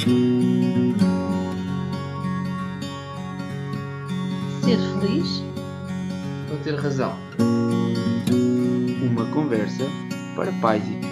Ser 0.00 0.08
feliz? 4.98 5.42
Ou 6.50 6.56
ter 6.64 6.74
razão? 6.74 7.14
Uma 9.02 9.30
conversa 9.30 9.84
para 10.34 10.50
pais 10.52 10.82
e 10.84 10.92
filhos. 10.92 11.10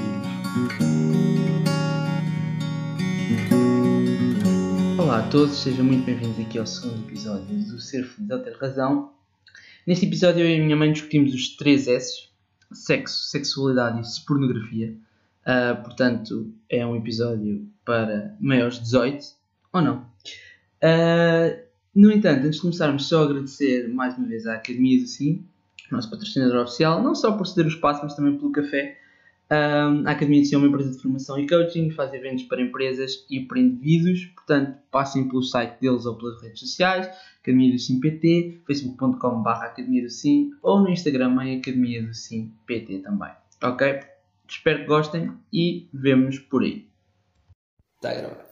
Olá 4.99 5.19
a 5.19 5.29
todos, 5.29 5.59
sejam 5.59 5.85
muito 5.85 6.07
bem-vindos 6.07 6.41
aqui 6.41 6.59
ao 6.59 6.67
segundo 6.67 7.07
episódio 7.07 7.59
do 7.67 7.79
Ser 7.79 8.07
Feliz 8.07 8.31
ou 8.31 8.39
Ter 8.39 8.57
Razão. 8.57 9.13
Neste 9.87 10.07
episódio 10.07 10.41
eu 10.41 10.49
e 10.49 10.59
a 10.59 10.65
minha 10.65 10.77
mãe 10.77 10.91
discutimos 10.91 11.35
os 11.35 11.57
três 11.57 11.87
S: 11.87 12.29
sexo, 12.73 13.29
sexualidade 13.29 14.01
e 14.01 14.25
pornografia. 14.25 14.97
Ah, 15.49 15.75
portanto, 15.83 16.53
é 16.69 16.85
um 16.85 16.95
episódio 16.95 17.67
para 17.83 18.37
maiores 18.39 18.75
de 18.75 18.83
18, 18.83 19.25
ou 19.73 19.81
não? 19.81 20.07
Ah, 20.83 21.57
no 21.95 22.13
entanto, 22.13 22.45
antes 22.45 22.57
de 22.57 22.61
começarmos, 22.61 23.09
só 23.09 23.25
agradecer 23.25 23.89
mais 23.89 24.15
uma 24.19 24.29
vez 24.29 24.47
à 24.47 24.57
Academia 24.57 25.01
do 25.01 25.07
Sim, 25.07 25.47
nosso 25.91 26.11
patrocinador 26.11 26.65
oficial, 26.65 27.03
não 27.03 27.15
só 27.15 27.33
por 27.33 27.47
ceder 27.47 27.65
o 27.65 27.69
espaço, 27.69 28.03
mas 28.03 28.15
também 28.15 28.37
pelo 28.37 28.53
café. 28.53 28.99
Um, 29.51 30.07
a 30.07 30.11
Academia 30.11 30.43
do 30.43 30.47
Sim 30.47 30.57
é 30.57 30.59
uma 30.59 30.67
empresa 30.67 30.91
de 30.91 31.01
formação 31.01 31.39
e 31.39 31.49
coaching, 31.49 31.93
faz 31.93 32.13
eventos 32.13 32.45
para 32.45 32.61
empresas 32.61 33.25
e 33.31 33.41
para 33.41 33.59
indivíduos, 33.59 34.27
portanto, 34.27 34.77
passem 34.91 35.31
pelo 35.31 35.43
site 35.43 35.81
deles 35.81 36.05
ou 36.05 36.15
pelas 36.15 36.43
redes 36.43 36.61
sociais, 36.61 37.09
Academia 37.41 37.73
do 37.73 37.79
Sim 37.79 38.01
PT, 38.01 38.61
facebook.com.br 38.67 39.49
Academia 39.49 40.03
do 40.03 40.11
Sim 40.11 40.51
ou 40.63 40.81
no 40.83 40.91
Instagram 40.91 41.43
em 41.43 41.59
Academia 41.59 42.03
do 42.03 42.13
Sim 42.13 42.53
PT 42.67 42.99
também. 42.99 43.31
Ok? 43.63 44.18
Espero 44.49 44.81
que 44.81 44.87
gostem 44.87 45.31
e 45.53 45.89
vemos 45.93 46.39
por 46.39 46.63
aí. 46.63 46.87
Está 47.97 48.11
a 48.11 48.15
gravar. 48.15 48.47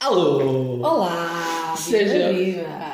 Alô! 0.00 0.78
Olá! 0.80 1.74
Seja-! 1.76 2.30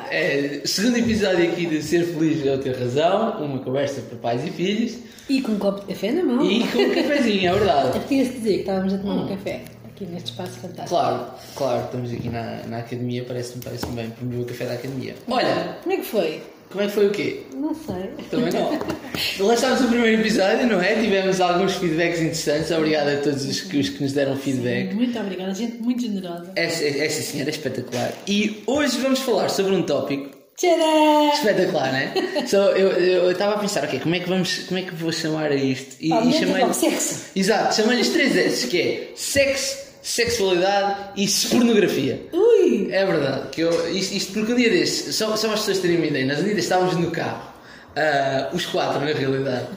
É, 0.09 0.61
segundo 0.65 0.97
episódio 0.97 1.49
aqui 1.51 1.65
de 1.67 1.81
Ser 1.83 2.03
Feliz 2.05 2.45
ou 2.45 2.57
Ter 2.57 2.75
Razão, 2.77 3.43
uma 3.43 3.59
conversa 3.59 4.01
para 4.01 4.17
pais 4.17 4.45
e 4.45 4.49
filhos 4.51 4.97
E 5.29 5.41
com 5.41 5.53
um 5.53 5.59
copo 5.59 5.81
de 5.81 5.87
café 5.87 6.11
na 6.11 6.23
mão. 6.23 6.43
e 6.45 6.67
com 6.67 6.79
um 6.79 6.89
cafezinho, 6.95 7.49
é 7.49 7.53
verdade. 7.53 7.97
Apetece 7.97 8.33
dizer 8.33 8.53
que 8.55 8.59
estávamos 8.61 8.93
a 8.93 8.97
tomar 8.97 9.13
um 9.23 9.27
café 9.27 9.63
aqui 9.85 10.05
neste 10.05 10.31
espaço 10.31 10.59
fantástico. 10.59 10.89
Claro, 10.89 11.31
claro, 11.55 11.85
estamos 11.85 12.11
aqui 12.11 12.29
na, 12.29 12.63
na 12.67 12.77
academia, 12.79 13.23
parece-me 13.25 13.63
parece 13.63 13.85
bem 13.87 14.09
promover 14.09 14.41
o 14.41 14.45
café 14.45 14.65
da 14.65 14.73
academia. 14.73 15.15
Olha, 15.29 15.77
Como 15.83 15.93
é 15.93 15.97
que 15.97 16.05
foi? 16.05 16.41
como 16.69 16.83
é 16.83 16.87
que 16.87 16.93
foi 16.93 17.07
o 17.07 17.11
quê? 17.11 17.43
Não 17.53 17.73
sei. 17.75 18.09
Também 18.29 18.51
não. 18.53 18.71
Lançámos 19.39 19.81
o 19.81 19.87
primeiro 19.87 20.21
episódio, 20.21 20.67
não 20.67 20.81
é? 20.81 20.95
Tivemos 20.95 21.41
alguns 21.41 21.73
feedbacks 21.75 22.19
interessantes. 22.19 22.71
Obrigado 22.71 23.09
a 23.09 23.17
todos 23.17 23.45
os 23.45 23.61
que, 23.61 23.77
os 23.77 23.89
que 23.89 24.03
nos 24.03 24.13
deram 24.13 24.35
feedback. 24.37 24.93
Muito 24.93 25.17
obrigada, 25.19 25.53
gente 25.53 25.77
muito 25.77 26.01
generosa. 26.01 26.51
Essa, 26.55 26.85
essa 26.85 27.21
senhora 27.21 27.49
é 27.49 27.53
espetacular. 27.53 28.13
E 28.27 28.63
hoje 28.65 28.97
vamos 28.99 29.19
falar 29.19 29.49
sobre 29.49 29.73
um 29.73 29.83
tópico 29.83 30.41
Tcharam! 30.61 31.33
espetacular, 31.33 31.91
né? 31.91 32.13
so, 32.45 32.57
eu 32.77 33.31
estava 33.31 33.55
a 33.55 33.57
pensar, 33.57 33.83
ok, 33.83 33.99
como 33.99 34.13
é 34.13 34.19
que 34.19 34.29
vamos, 34.29 34.59
como 34.67 34.79
é 34.79 34.83
que 34.83 34.93
vou 34.93 35.11
chamar 35.11 35.51
a 35.51 35.55
isto? 35.55 35.95
E, 35.99 36.09
Pá, 36.09 36.23
e 36.23 36.33
chamei 36.33 36.73
sexo. 36.73 37.25
Exato, 37.35 37.75
chamei-lhes 37.75 38.09
três 38.09 38.35
S, 38.35 38.67
que 38.67 38.79
é 38.79 39.11
sexo, 39.15 39.77
sexualidade 40.03 41.11
e 41.17 41.27
pornografia. 41.49 42.21
Ui! 42.31 42.89
É 42.91 43.05
verdade, 43.05 43.49
que 43.51 43.61
eu, 43.61 43.95
isto, 43.95 44.15
isto 44.15 44.33
porque 44.33 44.53
um 44.53 44.55
dia 44.55 44.69
destes, 44.69 45.15
só, 45.15 45.35
só 45.35 45.51
as 45.51 45.61
pessoas 45.61 45.79
terem 45.79 45.97
uma 45.97 46.05
ideia, 46.05 46.27
nós 46.27 46.39
um 46.39 46.43
dia 46.43 46.53
estávamos 46.53 46.95
no 46.95 47.09
carro, 47.09 47.50
ah, 47.95 48.49
os 48.53 48.65
quatro 48.65 48.99
na 49.01 49.11
realidade, 49.13 49.67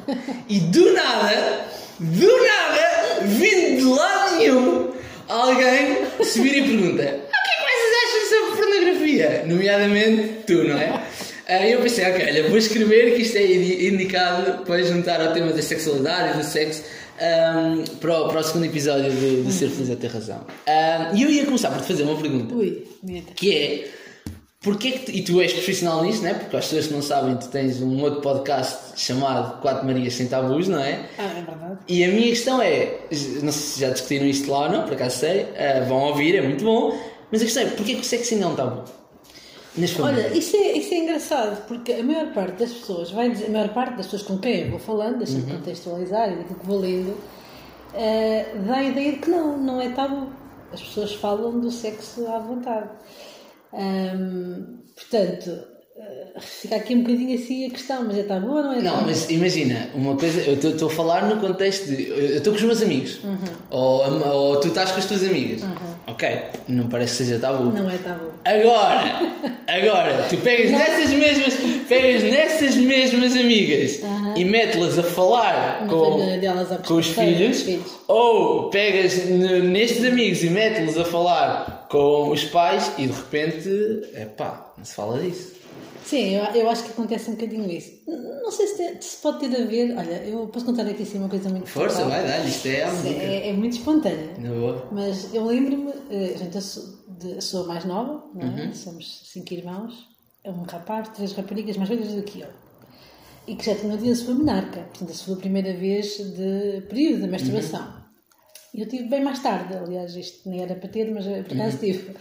e 0.49 0.61
do 0.61 0.93
nada, 0.93 1.61
do 1.99 2.27
nada, 2.43 3.21
vindo 3.23 3.77
de 3.79 3.85
lado 3.85 4.37
nenhum, 4.37 4.91
alguém 5.29 5.99
se 6.23 6.41
vira 6.41 6.59
e 6.59 6.63
pergunta: 6.63 7.03
"Ah, 7.03 7.37
O 7.39 7.45
que 7.45 7.51
é 7.51 7.57
que 7.57 7.71
vocês 7.71 7.95
acham 8.05 8.29
sobre 8.29 8.63
pornografia? 8.63 9.45
Nomeadamente 9.47 10.29
tu, 10.47 10.65
não 10.65 10.77
é? 10.79 11.03
Aí 11.47 11.73
eu 11.73 11.81
pensei, 11.83 12.07
ok, 12.11 12.25
olha, 12.27 12.49
vou 12.49 12.57
escrever 12.57 13.15
que 13.17 13.21
isto 13.23 13.37
é 13.37 13.45
indi- 13.45 13.87
indicado 13.89 14.65
para 14.65 14.83
juntar 14.83 15.21
ao 15.21 15.35
tema 15.35 15.53
da 15.53 15.61
sexualidade 15.61 16.31
e 16.35 16.43
do 16.43 16.43
sexo 16.45 16.83
ahm, 17.21 17.85
para, 18.01 18.19
o, 18.19 18.29
para 18.29 18.41
o 18.41 18.43
segundo 18.43 18.65
episódio 18.65 19.11
do, 19.13 19.45
do 19.45 19.53
Ser 19.53 19.69
Feliz 19.69 19.91
a 19.91 19.97
Ter 19.97 20.11
Razão. 20.11 20.41
Ahm, 20.67 21.15
E 21.15 21.23
eu 21.23 21.29
ia 21.31 21.45
começar 21.45 21.71
por 21.71 21.83
te 21.83 21.89
fazer 21.89 22.03
uma 22.05 22.17
pergunta 22.19 22.55
Ui, 22.55 22.87
que 23.37 23.55
é 23.55 23.89
porque 24.65 24.89
é 24.89 24.91
que 24.93 24.99
tu, 25.01 25.11
e 25.13 25.23
tu 25.23 25.41
és 25.43 25.53
profissional 25.53 26.03
nisto, 26.03 26.23
não 26.23 26.31
é? 26.31 26.35
Porque 26.35 26.57
as 26.57 26.65
pessoas 26.65 26.87
que 26.87 26.95
não 26.95 27.03
sabem, 27.03 27.37
tu 27.37 27.49
tens 27.49 27.83
um 27.83 28.01
outro 28.03 28.23
podcast 28.23 28.99
chamado 28.99 29.61
Quatro 29.61 29.87
Marias 29.87 30.15
Sem 30.15 30.27
Tabus, 30.27 30.67
não 30.67 30.81
é? 30.81 31.07
Ah, 31.19 31.25
é 31.25 31.43
verdade. 31.43 31.79
E 31.87 32.03
a 32.03 32.09
minha 32.09 32.29
questão 32.31 32.63
é, 32.63 33.01
não 33.43 33.53
sei 33.53 33.63
se 33.63 33.81
já 33.81 33.91
discutiram 33.91 34.27
isto 34.27 34.51
lá 34.51 34.61
ou 34.61 34.71
não, 34.71 34.83
por 34.85 34.95
acaso 34.95 35.19
sei, 35.19 35.47
ah, 35.57 35.85
vão 35.87 35.99
ouvir, 36.09 36.35
é 36.35 36.41
muito 36.41 36.65
bom, 36.65 36.99
mas 37.31 37.43
a 37.43 37.45
questão 37.45 37.63
é, 37.63 37.67
porquê 37.67 37.95
que 37.95 38.01
o 38.01 38.05
sexo 38.05 38.33
ainda 38.35 38.47
é 38.47 38.49
um 38.49 38.55
tabu? 38.57 38.83
Olha, 40.05 40.29
isso 40.35 40.57
é, 40.57 40.73
isso 40.79 40.95
é 40.95 40.99
engraçado, 40.99 41.67
porque 41.67 41.93
a 41.93 42.03
maior 42.03 42.33
parte 42.33 42.59
das 42.59 42.73
pessoas, 42.73 43.11
vai 43.11 43.31
dizer, 43.31 43.47
a 43.47 43.51
maior 43.51 43.69
parte 43.69 43.97
das 43.97 44.07
pessoas 44.07 44.23
com 44.23 44.39
quem 44.39 44.63
eu 44.63 44.71
vou 44.71 44.79
falando, 44.79 45.19
deixa-me 45.19 45.43
contextualizar 45.43 46.33
e 46.33 46.37
daquilo 46.37 46.61
que 46.61 46.67
vou 46.67 46.79
lendo, 46.79 47.17
eh, 47.93 48.47
dá 48.67 48.77
a 48.77 48.85
ideia 48.85 49.13
de 49.13 49.19
que 49.19 49.31
não, 49.31 49.59
não 49.59 49.81
é 49.81 49.91
tabu. 49.91 50.29
As 50.73 50.81
pessoas 50.81 51.13
falam 51.15 51.61
do 51.61 51.71
sexo 51.71 52.27
à 52.29 52.39
vontade. 52.39 52.89
Portanto, 54.95 55.51
eh, 55.97 56.41
fica 56.41 56.77
aqui 56.77 56.95
um 56.95 57.03
bocadinho 57.03 57.35
assim 57.39 57.67
a 57.67 57.71
questão, 57.71 58.05
mas 58.05 58.17
é 58.19 58.23
tabu 58.23 58.49
ou 58.49 58.63
não 58.63 58.73
é? 58.73 58.83
Não, 58.83 59.03
mas 59.03 59.29
imagina, 59.31 59.89
uma 59.95 60.17
coisa, 60.17 60.41
eu 60.43 60.55
estou 60.55 60.89
a 60.89 60.91
falar 60.91 61.29
no 61.29 61.41
contexto 61.41 61.87
de. 61.87 62.09
Eu 62.09 62.37
estou 62.37 62.53
com 62.53 62.59
os 62.59 62.65
meus 62.65 62.83
amigos, 62.83 63.21
ou, 63.71 64.03
ou 64.29 64.61
tu 64.61 64.69
estás 64.69 64.91
com 64.93 64.99
as 64.99 65.07
tuas 65.07 65.23
amigas, 65.25 65.63
ok, 66.15 66.43
não 66.69 66.89
parece 66.89 67.19
que 67.19 67.25
seja 67.25 67.39
tabu. 67.41 67.65
Não 67.65 67.91
é 67.91 67.97
tabu. 67.99 68.31
Agora, 68.45 69.21
agora, 69.67 70.27
tu 70.31 70.37
pegas 70.39 70.71
nessas 70.71 71.11
mesmas, 71.11 71.55
pegas 71.89 72.23
nessas 72.23 72.77
mesmas 72.77 73.37
amigas 73.37 74.01
e 74.37 74.45
metes-las 74.45 74.99
a 74.99 75.03
falar 75.03 75.87
com, 75.89 76.19
a 76.23 76.77
com 76.87 76.95
os 76.95 77.09
filhos, 77.09 77.59
os 77.59 77.63
filhos. 77.63 77.93
ou 78.09 78.71
pegas 78.71 79.17
nestes 79.27 80.05
amigos 80.05 80.43
e 80.43 80.51
metes-los 80.51 80.99
a 80.99 81.05
falar 81.05 81.87
com 81.91 82.31
os 82.31 82.45
pais 82.45 82.93
e 82.97 83.07
de 83.07 83.13
repente, 83.13 83.69
epá, 84.17 84.73
não 84.79 84.85
se 84.85 84.95
fala 84.95 85.19
disso. 85.21 85.53
Sim, 86.05 86.35
eu, 86.35 86.45
eu 86.45 86.69
acho 86.69 86.85
que 86.85 86.91
acontece 86.91 87.31
um 87.31 87.35
bocadinho 87.35 87.71
isso. 87.71 87.91
Não 88.07 88.51
sei 88.51 88.67
se, 88.67 88.97
se 89.01 89.17
pode 89.23 89.41
ter 89.41 89.63
a 89.63 89.65
ver. 89.65 89.97
Olha, 89.97 90.23
eu 90.25 90.47
posso 90.49 90.67
contar 90.67 90.83
aqui 90.87 91.03
assim 91.03 91.19
uma 91.19 91.29
coisa 91.31 91.49
muito 91.49 91.67
Força, 91.67 92.05
vai 92.05 92.27
dar, 92.27 92.47
isto 92.47 92.67
é 92.69 92.83
a 92.85 92.93
música. 92.93 93.09
É, 93.23 93.49
é 93.49 93.53
muito 93.55 93.73
espontânea. 93.79 94.35
Mas 94.93 95.33
eu 95.33 95.45
lembro-me, 95.47 95.93
eh, 96.11 96.35
gente, 96.39 96.55
eu 96.55 96.61
sou, 96.61 96.85
de- 97.19 97.41
sou 97.43 97.65
a 97.65 97.69
mais 97.69 97.85
nova, 97.87 98.23
não 98.35 98.43
é? 98.43 98.65
Uhum. 98.67 98.75
somos 98.75 99.23
cinco 99.33 99.55
irmãos, 99.55 99.95
é 100.45 100.51
um 100.51 100.63
rapaz, 100.65 101.09
três 101.09 101.33
raparigas 101.33 101.77
mais 101.79 101.89
velhas 101.89 102.13
do 102.13 102.23
que 102.23 102.41
eu. 102.43 102.49
E 103.47 103.57
que 103.57 103.65
já 103.65 103.75
tinham 103.75 103.97
tido 103.97 104.13
a 104.13 104.17
sua 104.17 104.35
menarca, 104.35 104.81
portanto, 104.83 105.11
a 105.11 105.15
sua 105.15 105.37
primeira 105.37 105.73
vez 105.75 106.17
de 106.19 106.83
período 106.89 107.23
de 107.23 107.29
menstruação. 107.29 107.81
Uhum. 107.81 108.05
E 108.75 108.81
eu 108.83 108.89
tive 108.89 109.05
bem 109.09 109.23
mais 109.25 109.39
tarde, 109.43 109.75
aliás, 109.75 110.15
isto 110.17 110.49
nem 110.51 110.61
era 110.63 110.75
para 110.75 110.89
ter, 110.89 111.11
mas 111.11 111.25
por 111.25 111.55
acaso 111.55 111.77
Uhum. 111.77 111.81
tive. 111.81 112.15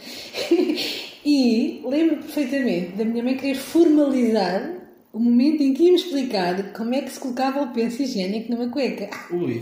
e 1.25 1.81
lembro 1.85 2.17
perfeitamente 2.17 2.91
da 2.97 3.05
minha 3.05 3.23
mãe 3.23 3.37
querer 3.37 3.55
formalizar 3.55 4.71
o 5.11 5.19
momento 5.19 5.61
em 5.61 5.73
que 5.73 5.83
ia-me 5.83 5.95
explicar 5.95 6.73
como 6.73 6.93
é 6.93 7.01
que 7.01 7.11
se 7.11 7.19
colocava 7.19 7.61
o 7.61 7.67
penso 7.73 8.01
higiênico 8.01 8.51
numa 8.51 8.67
cueca. 8.69 9.09
Ui, 9.31 9.61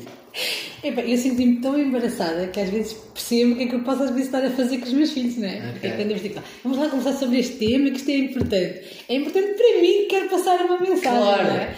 Epá, 0.81 1.01
eu 1.01 1.17
senti-me 1.17 1.57
tão 1.59 1.77
embaraçada 1.77 2.47
que 2.47 2.59
às 2.59 2.69
vezes 2.69 2.93
percebo 2.93 3.51
o 3.51 3.55
que 3.57 3.63
é 3.63 3.67
que 3.67 3.75
eu 3.75 3.83
posso 3.83 4.03
às 4.03 4.09
vezes 4.11 4.27
estar 4.27 4.43
a 4.45 4.49
fazer 4.49 4.77
com 4.77 4.85
os 4.85 4.93
meus 4.93 5.11
filhos, 5.11 5.37
não 5.37 5.47
é? 5.47 5.71
Porque 5.73 5.87
é 5.87 5.91
que 5.91 6.03
digo, 6.05 6.41
vamos 6.63 6.77
lá 6.79 6.87
conversar 6.87 7.19
sobre 7.19 7.39
este 7.39 7.57
tema, 7.57 7.91
que 7.91 7.97
isto 7.97 8.09
é 8.09 8.17
importante. 8.17 8.81
É 9.09 9.15
importante 9.15 9.53
para 9.55 9.81
mim 9.81 9.87
que 9.91 10.05
quero 10.05 10.29
passar 10.29 10.65
uma 10.65 10.79
mensagem, 10.79 11.01
Claro. 11.21 11.43
não 11.43 11.55
é? 11.55 11.75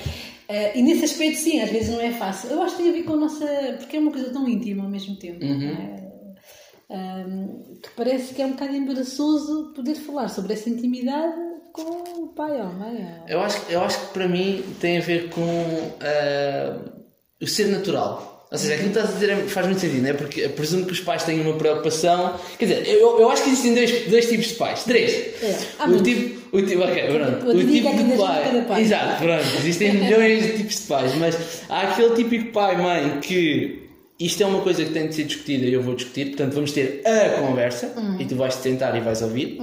Eh, 0.49 0.71
e 0.77 0.81
nesse 0.83 1.05
aspecto, 1.05 1.39
sim, 1.39 1.61
às 1.61 1.71
vezes 1.71 1.89
não 1.89 1.99
é 1.99 2.11
fácil. 2.11 2.51
Eu 2.51 2.61
acho 2.61 2.75
que 2.77 2.83
tem 2.83 2.91
a 2.91 2.93
ver 2.93 3.03
com 3.03 3.13
a 3.13 3.17
nossa. 3.17 3.45
porque 3.79 3.97
é 3.97 3.99
uma 3.99 4.11
coisa 4.11 4.29
tão 4.29 4.47
íntima 4.47 4.83
ao 4.83 4.89
mesmo 4.89 5.15
tempo, 5.15 5.43
não 5.43 5.67
é? 5.69 6.02
Ahm, 6.93 7.47
que 7.81 7.89
parece 7.95 8.33
que 8.35 8.41
é 8.41 8.45
um 8.45 8.51
bocado 8.51 8.75
embaraçoso 8.75 9.73
poder 9.75 9.95
falar 9.95 10.27
sobre 10.29 10.53
essa 10.53 10.69
intimidade 10.69 11.33
com 11.71 11.81
o 12.23 12.27
pai 12.35 12.51
ou 12.51 12.61
a 12.67 12.69
mãe. 12.69 12.95
ou- 13.23 13.29
eu 13.29 13.41
acho, 13.41 13.59
eu 13.67 13.81
acho 13.81 13.99
que 13.99 14.13
para 14.13 14.27
mim 14.27 14.63
tem 14.79 14.97
a 14.99 15.01
ver 15.01 15.29
com 15.29 15.91
ah, 16.01 16.77
o 17.41 17.47
ser 17.47 17.67
natural. 17.69 18.29
Ou 18.51 18.57
seja, 18.59 18.75
aquilo 18.75 18.91
que 18.91 18.97
estás 18.99 19.09
a 19.09 19.19
dizer 19.19 19.31
é- 19.31 19.47
faz 19.47 19.65
muito 19.65 19.79
sentido, 19.81 20.03
não 20.03 20.09
é? 20.11 20.13
Porque 20.13 20.47
presumo 20.49 20.85
que 20.85 20.91
os 20.91 20.99
pais 20.99 21.23
têm 21.23 21.41
uma 21.41 21.55
preocupação. 21.57 22.35
Quer 22.59 22.65
dizer, 22.65 22.87
eu, 22.87 23.19
eu 23.19 23.29
acho 23.31 23.41
que 23.43 23.49
existem 23.49 23.73
dois, 23.73 24.05
dois 24.07 24.29
tipos 24.29 24.45
de 24.49 24.53
pais. 24.53 24.83
Três. 24.83 25.11
É, 25.41 25.57
o, 25.87 26.03
tipo, 26.03 26.55
o 26.55 26.61
tipo. 26.61 26.83
Ok, 26.83 27.03
pronto. 27.07 27.45
Eu 27.47 27.55
O 27.55 27.63
diria 27.63 27.81
tipo 27.91 27.97
que 27.97 28.03
de 28.03 28.15
pai. 28.17 28.65
pai. 28.67 28.81
Exato, 28.83 29.23
pronto. 29.23 29.43
Existem 29.57 29.93
milhões 29.97 30.43
de 30.43 30.57
tipos 30.57 30.75
de 30.75 30.81
pais, 30.83 31.15
mas 31.15 31.63
há 31.67 31.81
aquele 31.81 32.13
típico 32.13 32.51
pai-mãe 32.51 33.19
que. 33.21 33.82
Isto 34.25 34.43
é 34.43 34.45
uma 34.45 34.61
coisa 34.61 34.83
que 34.85 34.91
tem 34.91 35.07
de 35.07 35.15
ser 35.15 35.23
discutida 35.25 35.65
e 35.65 35.73
eu 35.73 35.81
vou 35.81 35.95
discutir, 35.95 36.27
portanto 36.27 36.53
vamos 36.53 36.71
ter 36.71 37.01
a 37.05 37.41
conversa 37.41 37.93
Uhum. 37.97 38.19
e 38.19 38.25
tu 38.25 38.35
vais 38.35 38.55
te 38.55 38.61
sentar 38.61 38.95
e 38.95 39.01
vais 39.01 39.21
ouvir. 39.21 39.57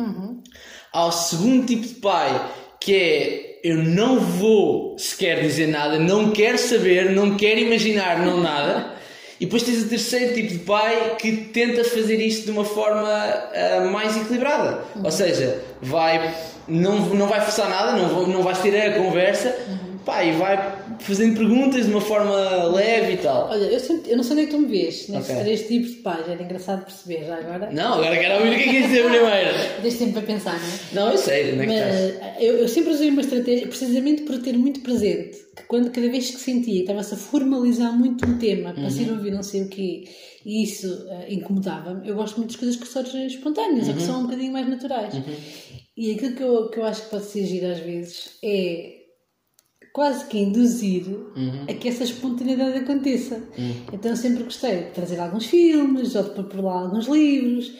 Há 0.93 1.07
o 1.07 1.13
segundo 1.13 1.67
tipo 1.67 1.87
de 1.87 1.95
pai 1.95 2.51
que 2.81 2.95
é 2.95 3.51
eu 3.63 3.77
não 3.77 4.19
vou 4.19 4.99
sequer 4.99 5.41
dizer 5.43 5.69
nada, 5.69 5.99
não 5.99 6.31
quero 6.31 6.57
saber, 6.59 7.11
não 7.11 7.37
quero 7.37 7.61
imaginar, 7.61 8.19
não 8.19 8.41
nada. 8.41 8.95
E 9.41 9.47
depois 9.47 9.63
tens 9.63 9.83
o 9.83 9.89
terceiro 9.89 10.35
tipo 10.35 10.53
de 10.53 10.59
pai 10.59 11.17
que 11.19 11.35
tenta 11.35 11.83
fazer 11.83 12.21
isto 12.21 12.45
de 12.45 12.51
uma 12.51 12.63
forma 12.63 13.09
uh, 13.09 13.91
mais 13.91 14.15
equilibrada. 14.15 14.85
Uhum. 14.95 15.03
Ou 15.03 15.11
seja, 15.11 15.63
vai, 15.81 16.35
não, 16.69 16.99
não 17.15 17.27
vai 17.27 17.41
forçar 17.41 17.67
nada, 17.67 17.93
não, 17.93 18.27
não 18.27 18.43
vais 18.43 18.59
ter 18.59 18.77
a 18.79 18.93
conversa, 18.99 19.57
uhum. 19.67 19.90
Pá, 20.05 20.25
e 20.25 20.33
vai 20.33 20.57
fazendo 21.01 21.37
perguntas 21.37 21.87
de 21.87 21.91
uma 21.93 22.01
forma 22.01 22.65
leve 22.65 23.15
e 23.15 23.17
tal. 23.19 23.49
Olha, 23.49 23.65
eu, 23.65 23.81
sempre, 23.81 24.11
eu 24.11 24.17
não 24.17 24.25
sei 24.25 24.33
onde 24.33 24.43
é 24.43 24.47
que 24.47 24.53
tu 24.53 24.59
me 24.59 24.67
vês 24.67 25.09
nesses 25.09 25.31
okay. 25.31 25.43
três 25.43 25.69
tipos 25.69 25.91
de 25.91 25.97
pais, 25.97 26.29
era 26.29 26.43
engraçado 26.43 26.85
perceber 26.85 27.25
já 27.27 27.37
agora. 27.37 27.71
Não, 27.71 27.95
agora 27.95 28.17
quero 28.19 28.35
ouvir 28.37 28.49
o 28.49 28.57
que 28.57 28.63
é 28.63 28.63
que 28.63 28.71
quis 28.71 28.87
dizer 28.87 29.05
primeiro. 29.05 29.51
Tens 29.83 29.99
tempo 29.99 30.13
para 30.13 30.23
pensar, 30.23 30.61
não 30.61 30.69
é? 30.69 31.05
Não, 31.05 31.13
eu 31.13 31.19
sei, 31.19 31.53
onde 31.53 31.63
é 31.63 31.67
que 31.67 32.21
Mas, 32.21 32.43
eu, 32.43 32.57
eu 32.59 32.69
sempre 32.69 32.93
usei 32.93 33.11
uma 33.11 33.21
estratégia, 33.21 33.67
precisamente 33.67 34.23
por 34.23 34.39
ter 34.39 34.57
muito 34.57 34.81
presente, 34.81 35.39
que 35.57 35.65
quando 35.65 35.91
cada 35.91 36.09
vez 36.09 36.31
que 36.31 36.41
sentia 36.41 36.75
que 36.75 36.81
estava-se 36.81 37.15
a 37.15 37.17
formalizar 37.17 37.93
muito 37.97 38.27
um 38.27 38.39
tema 38.39 38.73
para 38.73 38.85
uhum. 38.85 38.91
ser 38.91 39.11
ouvido 39.11 39.37
não 39.37 39.43
sei 39.43 39.63
o 39.63 39.69
quê, 39.69 40.05
e 40.45 40.63
isso 40.63 40.87
uh, 40.87 41.33
incomodava-me, 41.33 42.09
eu 42.09 42.15
gosto 42.15 42.39
muito 42.39 42.53
das 42.53 42.57
coisas 42.57 42.77
que 42.77 42.87
surgem 42.87 43.27
espontâneas, 43.27 43.87
uhum. 43.87 43.93
ou 43.93 43.97
que 43.97 44.03
são 44.03 44.21
um 44.21 44.23
bocadinho 44.23 44.53
mais 44.53 44.69
naturais. 44.69 45.15
Uhum. 45.15 45.35
E 45.97 46.13
aquilo 46.13 46.35
que 46.35 46.43
eu, 46.43 46.71
que 46.71 46.79
eu 46.79 46.85
acho 46.85 47.03
que 47.03 47.11
pode 47.11 47.25
ser 47.27 47.45
giro 47.45 47.67
às 47.67 47.79
vezes 47.81 48.39
é 48.43 49.00
quase 49.93 50.27
que 50.27 50.39
induzir 50.39 51.07
uhum. 51.09 51.65
a 51.69 51.75
que 51.75 51.89
essa 51.89 52.05
espontaneidade 52.05 52.79
aconteça. 52.79 53.37
Uhum. 53.59 53.75
Então 53.93 54.13
eu 54.13 54.17
sempre 54.17 54.45
gostei 54.45 54.85
de 54.85 54.91
trazer 54.91 55.19
alguns 55.19 55.47
filmes 55.47 56.15
ou 56.15 56.23
de 56.23 56.31
pôr 56.31 56.45
por 56.45 56.61
lá 56.61 56.83
alguns 56.83 57.07
livros 57.07 57.73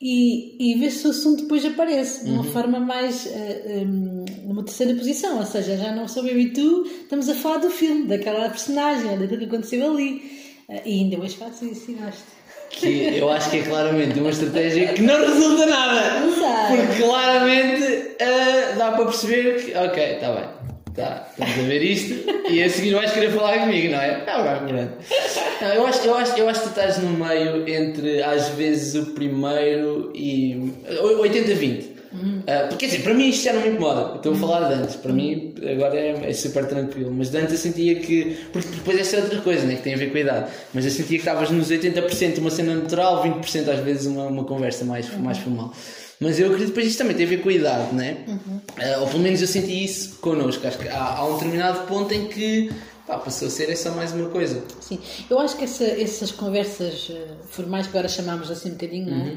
e, 0.00 0.72
e 0.72 0.78
ver 0.78 0.90
se 0.90 1.06
o 1.06 1.10
assunto 1.10 1.42
depois 1.42 1.64
aparece 1.64 2.24
de 2.24 2.30
uma 2.30 2.42
uhum. 2.42 2.50
forma 2.50 2.80
mais 2.80 3.26
uh, 3.26 3.30
eh, 3.34 3.84
um, 3.84 4.24
numa 4.46 4.64
terceira 4.64 4.94
posição, 4.94 5.38
ou 5.38 5.44
seja, 5.44 5.76
já 5.76 5.94
não 5.94 6.08
sou 6.08 6.26
eu 6.26 6.40
e 6.40 6.54
tu, 6.54 6.86
estamos 7.02 7.28
a 7.28 7.34
falar 7.34 7.58
do 7.58 7.68
filme, 7.68 8.06
daquela 8.06 8.48
personagem, 8.48 9.18
daquilo 9.18 9.40
que 9.40 9.44
aconteceu 9.44 9.90
ali. 9.90 10.22
Uh, 10.70 10.80
e 10.86 11.00
ainda 11.00 11.20
hoje 11.20 11.36
faço 11.36 11.66
isso 11.66 11.90
e 11.90 11.94
gosto. 11.94 12.40
Que 12.70 13.18
eu 13.18 13.28
acho 13.28 13.50
que 13.50 13.58
é 13.58 13.62
claramente 13.62 14.18
uma 14.18 14.30
estratégia 14.30 14.94
que 14.94 15.02
não 15.02 15.20
resulta 15.20 15.66
nada. 15.66 16.22
Porque 16.68 17.02
claramente 17.02 17.82
uh, 17.82 18.78
dá 18.78 18.92
para 18.92 19.04
perceber 19.04 19.62
que, 19.62 19.76
ok, 19.76 20.02
está 20.14 20.32
bem 20.32 20.59
Tá, 20.94 21.28
estamos 21.30 21.58
a 21.58 21.68
ver 21.68 21.82
isto 21.82 22.30
e 22.50 22.62
a 22.62 22.68
seguir 22.68 22.94
vais 22.94 23.12
querer 23.12 23.30
falar 23.30 23.58
comigo, 23.60 23.92
não 23.92 24.00
é? 24.00 24.24
Ah, 24.26 24.42
vai 24.42 24.64
melhorando. 24.64 24.92
Não, 25.60 25.68
eu, 25.68 25.86
acho, 25.86 26.06
eu, 26.06 26.14
acho, 26.14 26.38
eu 26.38 26.48
acho 26.48 26.62
que 26.62 26.68
estás 26.68 26.98
no 26.98 27.10
meio 27.10 27.68
entre 27.68 28.22
às 28.22 28.48
vezes 28.50 29.00
o 29.00 29.12
primeiro 29.12 30.10
e 30.14 30.72
80-20. 30.88 32.00
Uhum. 32.12 32.40
Uh, 32.40 32.68
porque 32.68 32.86
assim, 32.86 33.02
para 33.02 33.14
mim 33.14 33.28
isto 33.28 33.44
já 33.44 33.52
não 33.52 33.62
me 33.62 33.68
incomoda. 33.68 34.16
Estou 34.16 34.32
a 34.32 34.36
falar 34.36 34.68
de 34.68 34.74
antes, 34.82 34.96
para 34.96 35.12
mim 35.12 35.54
agora 35.70 35.96
é, 35.96 36.28
é, 36.28 36.32
super 36.32 36.66
tranquilo. 36.66 37.12
Mas 37.16 37.30
de 37.30 37.38
antes 37.38 37.52
eu 37.52 37.58
sentia 37.58 37.94
que. 38.00 38.36
Porque 38.52 38.68
depois 38.68 38.98
essa 38.98 39.16
é 39.16 39.22
outra 39.22 39.40
coisa 39.40 39.64
né, 39.64 39.76
que 39.76 39.82
tem 39.82 39.94
a 39.94 39.96
ver 39.96 40.10
com 40.10 40.16
a 40.16 40.20
idade. 40.20 40.50
Mas 40.74 40.84
eu 40.84 40.90
sentia 40.90 41.18
que 41.18 41.22
estavas 41.28 41.50
nos 41.50 41.70
80% 41.70 42.38
uma 42.38 42.50
cena 42.50 42.74
natural, 42.74 43.22
20% 43.22 43.68
às 43.68 43.80
vezes 43.80 44.06
uma, 44.06 44.26
uma 44.26 44.44
conversa 44.44 44.84
mais, 44.84 45.08
mais 45.18 45.38
formal. 45.38 45.72
Mas 46.20 46.38
eu 46.38 46.46
acredito 46.46 46.66
que 46.66 46.74
depois 46.74 46.86
isto 46.86 46.98
também 46.98 47.16
tem 47.16 47.24
a 47.24 47.28
ver 47.28 47.42
com 47.42 47.48
a 47.48 47.52
idade, 47.52 47.94
né? 47.94 48.24
Uhum. 48.28 48.56
Uh, 48.58 49.00
ou 49.00 49.06
pelo 49.06 49.20
menos 49.20 49.40
eu 49.40 49.46
senti 49.46 49.84
isso 49.84 50.18
connosco. 50.18 50.66
Acho 50.66 50.78
que 50.78 50.88
há, 50.88 51.16
há 51.16 51.26
um 51.26 51.34
determinado 51.34 51.86
ponto 51.86 52.12
em 52.12 52.28
que 52.28 52.70
pá, 53.06 53.18
passou 53.18 53.48
a 53.48 53.50
ser 53.50 53.74
só 53.74 53.90
mais 53.92 54.12
uma 54.12 54.28
coisa. 54.28 54.62
Sim, 54.80 55.00
eu 55.30 55.38
acho 55.38 55.56
que 55.56 55.64
essa, 55.64 55.84
essas 55.84 56.30
conversas 56.30 57.08
uh, 57.08 57.36
formais 57.48 57.86
que 57.86 57.96
agora 57.96 58.08
chamamos 58.08 58.50
assim 58.50 58.68
um 58.68 58.72
bocadinho, 58.72 59.08
uhum. 59.08 59.18
não 59.18 59.26
é? 59.26 59.36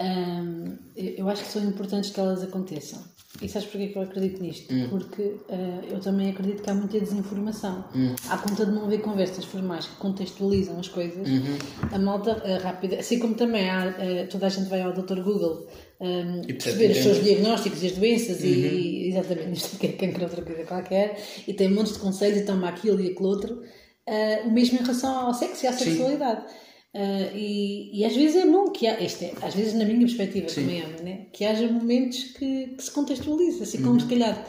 Um, 0.00 0.78
eu 0.96 1.28
acho 1.28 1.44
que 1.44 1.50
são 1.50 1.62
importantes 1.62 2.10
que 2.10 2.18
elas 2.18 2.42
aconteçam. 2.42 3.02
E 3.40 3.48
sabes 3.48 3.68
porquê 3.68 3.88
que 3.88 3.96
eu 3.96 4.02
acredito 4.02 4.42
nisto? 4.42 4.74
Hum. 4.74 4.88
Porque 4.90 5.22
uh, 5.22 5.84
eu 5.88 6.00
também 6.00 6.30
acredito 6.30 6.62
que 6.62 6.70
há 6.70 6.74
muita 6.74 6.98
desinformação. 6.98 7.84
Hum. 7.94 8.14
À 8.28 8.38
conta 8.38 8.66
de 8.66 8.72
não 8.72 8.84
haver 8.84 9.02
conversas 9.02 9.44
formais 9.44 9.86
que 9.86 9.96
contextualizam 9.96 10.78
as 10.78 10.88
coisas, 10.88 11.28
uhum. 11.28 11.58
a 11.92 11.98
malta 11.98 12.32
uh, 12.32 12.62
rápida, 12.62 12.98
assim 12.98 13.18
como 13.18 13.34
também 13.34 13.70
há, 13.70 13.88
uh, 13.88 14.28
toda 14.28 14.46
a 14.46 14.48
gente 14.48 14.68
vai 14.68 14.82
ao 14.82 14.92
Dr. 14.92 15.20
Google 15.20 15.66
um, 16.00 16.42
perceber 16.42 16.92
os 16.92 16.98
seus 16.98 17.22
diagnósticos 17.22 17.82
e 17.82 17.86
as 17.86 17.92
doenças 17.92 18.40
uhum. 18.40 18.46
e 18.46 19.08
exatamente 19.08 19.52
isto 19.58 19.78
que 19.78 19.86
é 19.86 19.92
cancro 19.92 20.24
outra 20.24 20.42
coisa 20.42 20.64
qualquer 20.64 21.22
e 21.46 21.52
tem 21.52 21.68
montes 21.68 21.92
de 21.92 21.98
conselhos 21.98 22.38
e 22.38 22.44
toma 22.44 22.68
aquilo 22.68 23.00
e 23.00 23.10
aquilo 23.10 23.28
outro, 23.28 23.62
o 24.44 24.50
mesmo 24.50 24.78
em 24.78 24.82
relação 24.82 25.26
ao 25.26 25.34
sexo 25.34 25.64
e 25.64 25.68
à 25.68 25.72
sexualidade. 25.72 26.44
Uh, 26.92 27.36
e, 27.36 28.00
e, 28.00 28.04
às 28.04 28.16
vezes 28.16 28.34
é 28.34 28.46
bom 28.46 28.72
que 28.72 28.84
há, 28.88 29.00
este 29.00 29.26
é, 29.26 29.34
às 29.42 29.54
vezes 29.54 29.74
na 29.74 29.84
minha 29.84 30.00
perspectiva 30.00 30.48
Sim. 30.48 30.62
também 30.62 30.80
é, 30.80 31.02
né? 31.02 31.26
que 31.32 31.44
haja 31.44 31.70
momentos 31.70 32.24
que, 32.24 32.66
que 32.66 32.82
se 32.82 32.90
contextualize, 32.90 33.62
assim 33.62 33.78
como 33.78 33.92
uhum. 33.92 34.00
se 34.00 34.06
calhar 34.06 34.44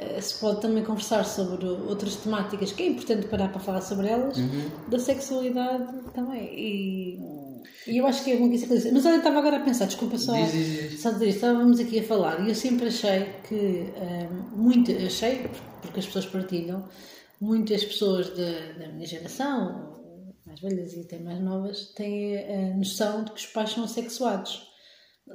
uh, 0.00 0.20
se 0.20 0.40
pode 0.40 0.60
também 0.60 0.82
conversar 0.82 1.24
sobre 1.24 1.66
outras 1.66 2.16
temáticas 2.16 2.72
que 2.72 2.82
é 2.82 2.86
importante 2.86 3.28
parar 3.28 3.46
para 3.48 3.60
falar 3.60 3.80
sobre 3.80 4.08
elas, 4.08 4.36
uhum. 4.36 4.70
da 4.88 4.98
sexualidade 4.98 5.86
também. 6.12 6.52
E, 6.52 7.18
e 7.86 7.98
eu 7.98 8.06
acho 8.06 8.24
que 8.24 8.32
é 8.32 8.36
bom 8.36 8.48
que 8.48 8.56
isso 8.56 8.64
aconteça. 8.64 8.90
Mas 8.92 9.04
olha, 9.04 9.14
eu 9.14 9.18
estava 9.18 9.38
agora 9.38 9.56
a 9.56 9.60
pensar, 9.60 9.86
desculpa 9.86 10.16
só, 10.18 10.34
diz, 10.34 10.52
diz, 10.52 10.90
diz. 10.90 11.00
só 11.00 11.10
dizer, 11.10 11.28
estávamos 11.28 11.78
aqui 11.78 12.00
a 12.00 12.02
falar 12.02 12.44
e 12.44 12.48
eu 12.48 12.54
sempre 12.54 12.88
achei 12.88 13.26
que, 13.48 13.54
um, 13.54 14.56
muito, 14.56 14.90
achei, 14.92 15.46
porque 15.82 16.00
as 16.00 16.06
pessoas 16.06 16.26
partilham, 16.26 16.88
muitas 17.40 17.84
pessoas 17.84 18.30
da, 18.30 18.84
da 18.84 18.92
minha 18.92 19.06
geração, 19.06 19.94
mais 20.46 20.60
velhas 20.60 20.94
e 20.94 21.00
até 21.00 21.18
mais 21.18 21.40
novas, 21.40 21.92
têm 21.94 22.38
a 22.38 22.76
noção 22.76 23.24
de 23.24 23.32
que 23.32 23.40
os 23.40 23.46
pais 23.46 23.70
são 23.70 23.86
sexuados. 23.86 24.62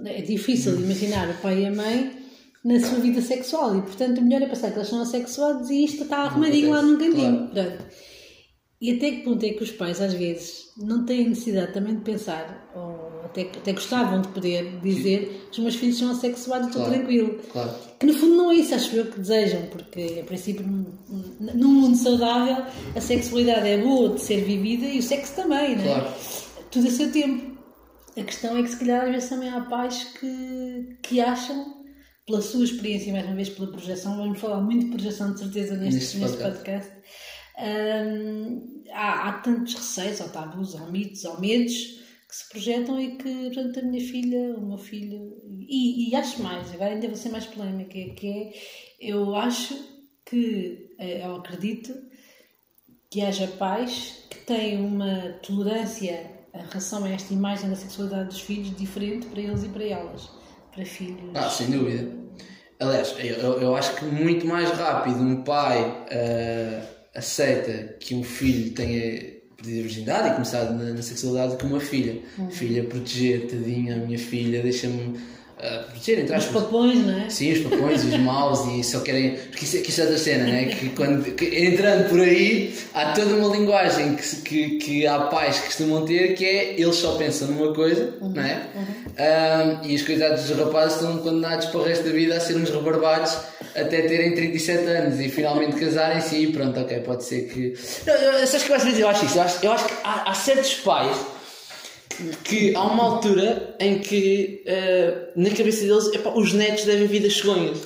É 0.06 0.22
difícil 0.22 0.74
hum. 0.74 0.82
imaginar 0.82 1.30
o 1.30 1.42
pai 1.42 1.64
e 1.64 1.66
a 1.66 1.72
mãe 1.72 2.20
na 2.64 2.80
sua 2.80 3.00
vida 3.00 3.22
sexual 3.22 3.78
e, 3.78 3.82
portanto, 3.82 4.20
o 4.20 4.22
melhor 4.22 4.42
é 4.42 4.48
pensar 4.48 4.72
que 4.72 4.78
eles 4.78 4.90
são 4.90 5.02
assexuados 5.02 5.70
e 5.70 5.84
isto 5.84 6.04
está 6.04 6.24
arrumadinho 6.24 6.72
lá 6.72 6.82
num 6.82 6.98
cantinho. 6.98 7.50
Claro. 7.52 7.78
E 8.82 8.94
até 8.94 9.12
que 9.12 9.24
ponto 9.24 9.46
é 9.46 9.50
que 9.50 9.62
os 9.62 9.72
pais, 9.72 10.00
às 10.00 10.14
vezes, 10.14 10.70
não 10.78 11.06
têm 11.06 11.28
necessidade 11.28 11.74
também 11.74 11.96
de 11.96 12.02
pensar, 12.02 12.72
ou 12.74 13.26
até, 13.26 13.42
até 13.42 13.74
gostavam 13.74 14.22
de 14.22 14.30
poder 14.30 14.80
dizer 14.80 15.50
os 15.52 15.60
meus 15.60 15.76
filhos 15.76 15.98
são 15.98 16.12
assexuados, 16.12 16.68
estou 16.68 16.84
claro, 16.84 16.98
tranquilo. 16.98 17.40
Claro. 17.52 17.76
Que 18.00 18.06
no 18.06 18.14
fundo 18.14 18.38
não 18.38 18.52
é 18.52 18.56
isso, 18.56 18.74
acho 18.74 18.96
eu, 18.96 19.12
que 19.12 19.20
desejam, 19.20 19.64
porque 19.64 20.20
a 20.22 20.24
princípio, 20.24 20.66
num 20.66 21.68
mundo 21.68 21.98
saudável, 21.98 22.66
a 22.96 23.02
sexualidade 23.02 23.68
é 23.68 23.78
boa 23.80 24.16
de 24.16 24.22
ser 24.22 24.46
vivida 24.46 24.86
e 24.86 25.00
o 25.00 25.04
sexo 25.04 25.36
também, 25.36 25.76
não 25.76 25.84
é? 25.84 25.88
Claro. 25.88 26.14
Tudo 26.72 26.88
a 26.88 26.92
seu 26.92 27.12
tempo. 27.12 27.60
A 28.18 28.24
questão 28.24 28.58
é 28.58 28.64
que, 28.64 28.70
se 28.70 28.78
calhar, 28.78 29.06
às 29.06 29.12
vezes 29.12 29.30
também 29.30 29.50
há 29.50 29.60
pais 29.62 30.06
que, 30.18 30.98
que 31.04 31.20
acham, 31.20 31.84
pela 32.26 32.42
sua 32.42 32.64
experiência, 32.64 33.12
mais 33.12 33.26
uma 33.26 33.36
vez 33.36 33.50
pela 33.50 33.72
projeção, 33.72 34.16
vamos 34.16 34.40
falar 34.40 34.62
muito 34.62 34.86
de 34.86 34.92
projeção 34.92 35.34
de 35.34 35.40
certeza 35.40 35.76
neste, 35.76 36.18
neste 36.18 36.38
podcast 36.38 36.92
hum, 37.60 38.84
há, 38.92 39.30
há, 39.30 39.34
tantos 39.40 39.74
receios, 39.76 40.20
ou 40.22 40.30
tabus, 40.30 40.76
ou 40.76 40.92
mitos, 40.92 41.26
ou 41.26 41.40
medos 41.40 42.00
que 42.28 42.36
se 42.36 42.50
projetam 42.50 43.00
e 43.02 43.18
que, 43.18 43.52
portanto, 43.54 43.80
a 43.80 43.82
minha 43.84 44.02
filha, 44.02 44.56
o 44.56 44.66
meu 44.66 44.78
filho, 44.78 45.36
e, 45.68 46.10
e 46.10 46.16
acho 46.16 46.44
mais, 46.44 46.72
agora 46.72 46.92
ainda 46.92 47.08
vou 47.08 47.18
ser 47.18 47.30
mais 47.30 47.46
polémica, 47.46 48.14
que 48.14 48.28
é, 48.28 48.54
eu 49.02 49.36
acho 49.36 49.76
que, 50.26 50.94
eh, 51.00 51.26
eu 51.26 51.38
acredito 51.38 51.92
que 53.10 53.22
haja 53.22 53.48
pais 53.48 54.26
que 54.30 54.38
têm 54.42 54.78
uma 54.80 55.40
tolerância 55.42 56.32
em 56.54 56.60
relação 56.60 57.04
a 57.04 57.10
esta 57.10 57.34
imagem 57.34 57.68
da 57.68 57.76
sexualidade 57.76 58.30
dos 58.30 58.42
filhos 58.42 58.76
diferente 58.76 59.26
para 59.26 59.42
eles 59.42 59.64
e 59.64 59.70
para 59.70 59.84
elas, 59.84 60.30
para 60.72 60.86
filhos. 60.86 61.32
Ah, 61.34 61.50
sem 61.50 61.72
dúvida. 61.72 62.16
Aliás, 62.80 63.16
eu, 63.18 63.60
eu 63.60 63.76
acho 63.76 63.96
que 63.96 64.06
muito 64.06 64.46
mais 64.46 64.70
rápido 64.70 65.20
um 65.20 65.44
pai. 65.44 66.06
Uh 66.12 66.99
aceita 67.14 67.96
que 68.00 68.16
um 68.16 68.24
filho 68.24 68.72
tenha 68.72 69.40
perdido 69.56 69.80
a 69.80 69.84
virgindade 69.84 70.30
e 70.30 70.34
começado 70.34 70.74
na, 70.74 70.94
na 70.94 71.02
sexualidade 71.02 71.58
com 71.58 71.68
uma 71.68 71.80
filha. 71.80 72.22
Uhum. 72.38 72.50
Filha, 72.50 72.84
proteger, 72.84 73.48
tadinha, 73.48 73.96
a 73.96 73.98
minha 73.98 74.20
filha, 74.20 74.62
deixa-me 74.62 75.20
uh, 75.60 75.84
proteger, 75.84 76.20
entre. 76.20 76.38
Os 76.38 76.46
papões, 76.46 77.06
não 77.06 77.20
é? 77.20 77.30
Sim, 77.30 77.52
os 77.54 77.60
papões, 77.60 78.04
os 78.04 78.18
maus 78.18 78.66
e 78.68 78.84
só 78.84 79.02
querem. 79.02 79.32
Porque 79.32 79.66
isso, 79.66 79.78
isso 79.78 80.02
é 80.02 80.04
outra 80.06 80.18
cena, 80.18 80.46
não 80.46 80.54
é? 80.54 80.66
Que, 80.66 80.90
quando, 80.90 81.24
que, 81.36 81.46
entrando 81.66 82.10
por 82.10 82.22
aí, 82.22 82.74
há 82.94 83.12
toda 83.14 83.36
uma 83.36 83.56
linguagem 83.56 84.16
que, 84.16 84.36
que, 84.38 84.70
que 84.78 85.08
há 85.08 85.20
pais 85.22 85.60
que 85.60 85.66
costumam 85.68 86.06
ter 86.06 86.36
que 86.36 86.46
é 86.46 86.80
eles 86.80 86.96
só 86.96 87.16
pensam 87.16 87.50
numa 87.50 87.74
coisa, 87.74 88.14
uhum. 88.22 88.30
não 88.30 88.44
é? 88.44 88.64
Uhum. 88.76 89.00
Um, 89.20 89.90
e 89.90 89.96
os 89.96 90.02
coitados 90.04 90.46
dos 90.46 90.58
rapazes 90.58 90.96
estão 90.96 91.18
condenados 91.18 91.66
para 91.68 91.80
o 91.80 91.84
resto 91.84 92.06
da 92.06 92.12
vida 92.12 92.38
a 92.38 92.40
ser 92.40 92.56
uns 92.56 92.70
rebarbados 92.70 93.38
até 93.76 94.02
terem 94.04 94.34
37 94.34 94.86
anos 94.86 95.20
e 95.20 95.30
finalmente 95.30 95.76
casarem-se 95.76 96.36
e 96.36 96.52
pronto, 96.52 96.80
ok, 96.80 97.00
pode 97.02 97.24
ser 97.24 97.42
que. 97.50 97.74
Não, 98.06 98.14
eu, 98.14 98.48
sabes 98.48 98.66
que 98.66 98.74
às 98.74 98.84
vezes 98.84 99.00
eu 99.00 99.08
acho 99.08 99.26
isso? 99.26 99.38
Eu 99.38 99.42
acho, 99.44 99.66
eu 99.66 99.72
acho 99.72 99.86
que 99.86 99.94
há, 100.04 100.32
há 100.32 100.34
certos 100.34 100.74
pais 100.76 101.18
que 102.44 102.76
há 102.76 102.84
uma 102.84 103.04
altura 103.04 103.76
em 103.80 104.00
que 104.00 104.64
uh, 104.66 105.40
na 105.40 105.50
cabeça 105.52 105.86
deles 105.86 106.08
epá, 106.14 106.32
os 106.36 106.54
netos 106.54 106.86
devem 106.86 107.08
vir 107.08 107.22
das 107.22 107.38
cegonhas. 107.38 107.80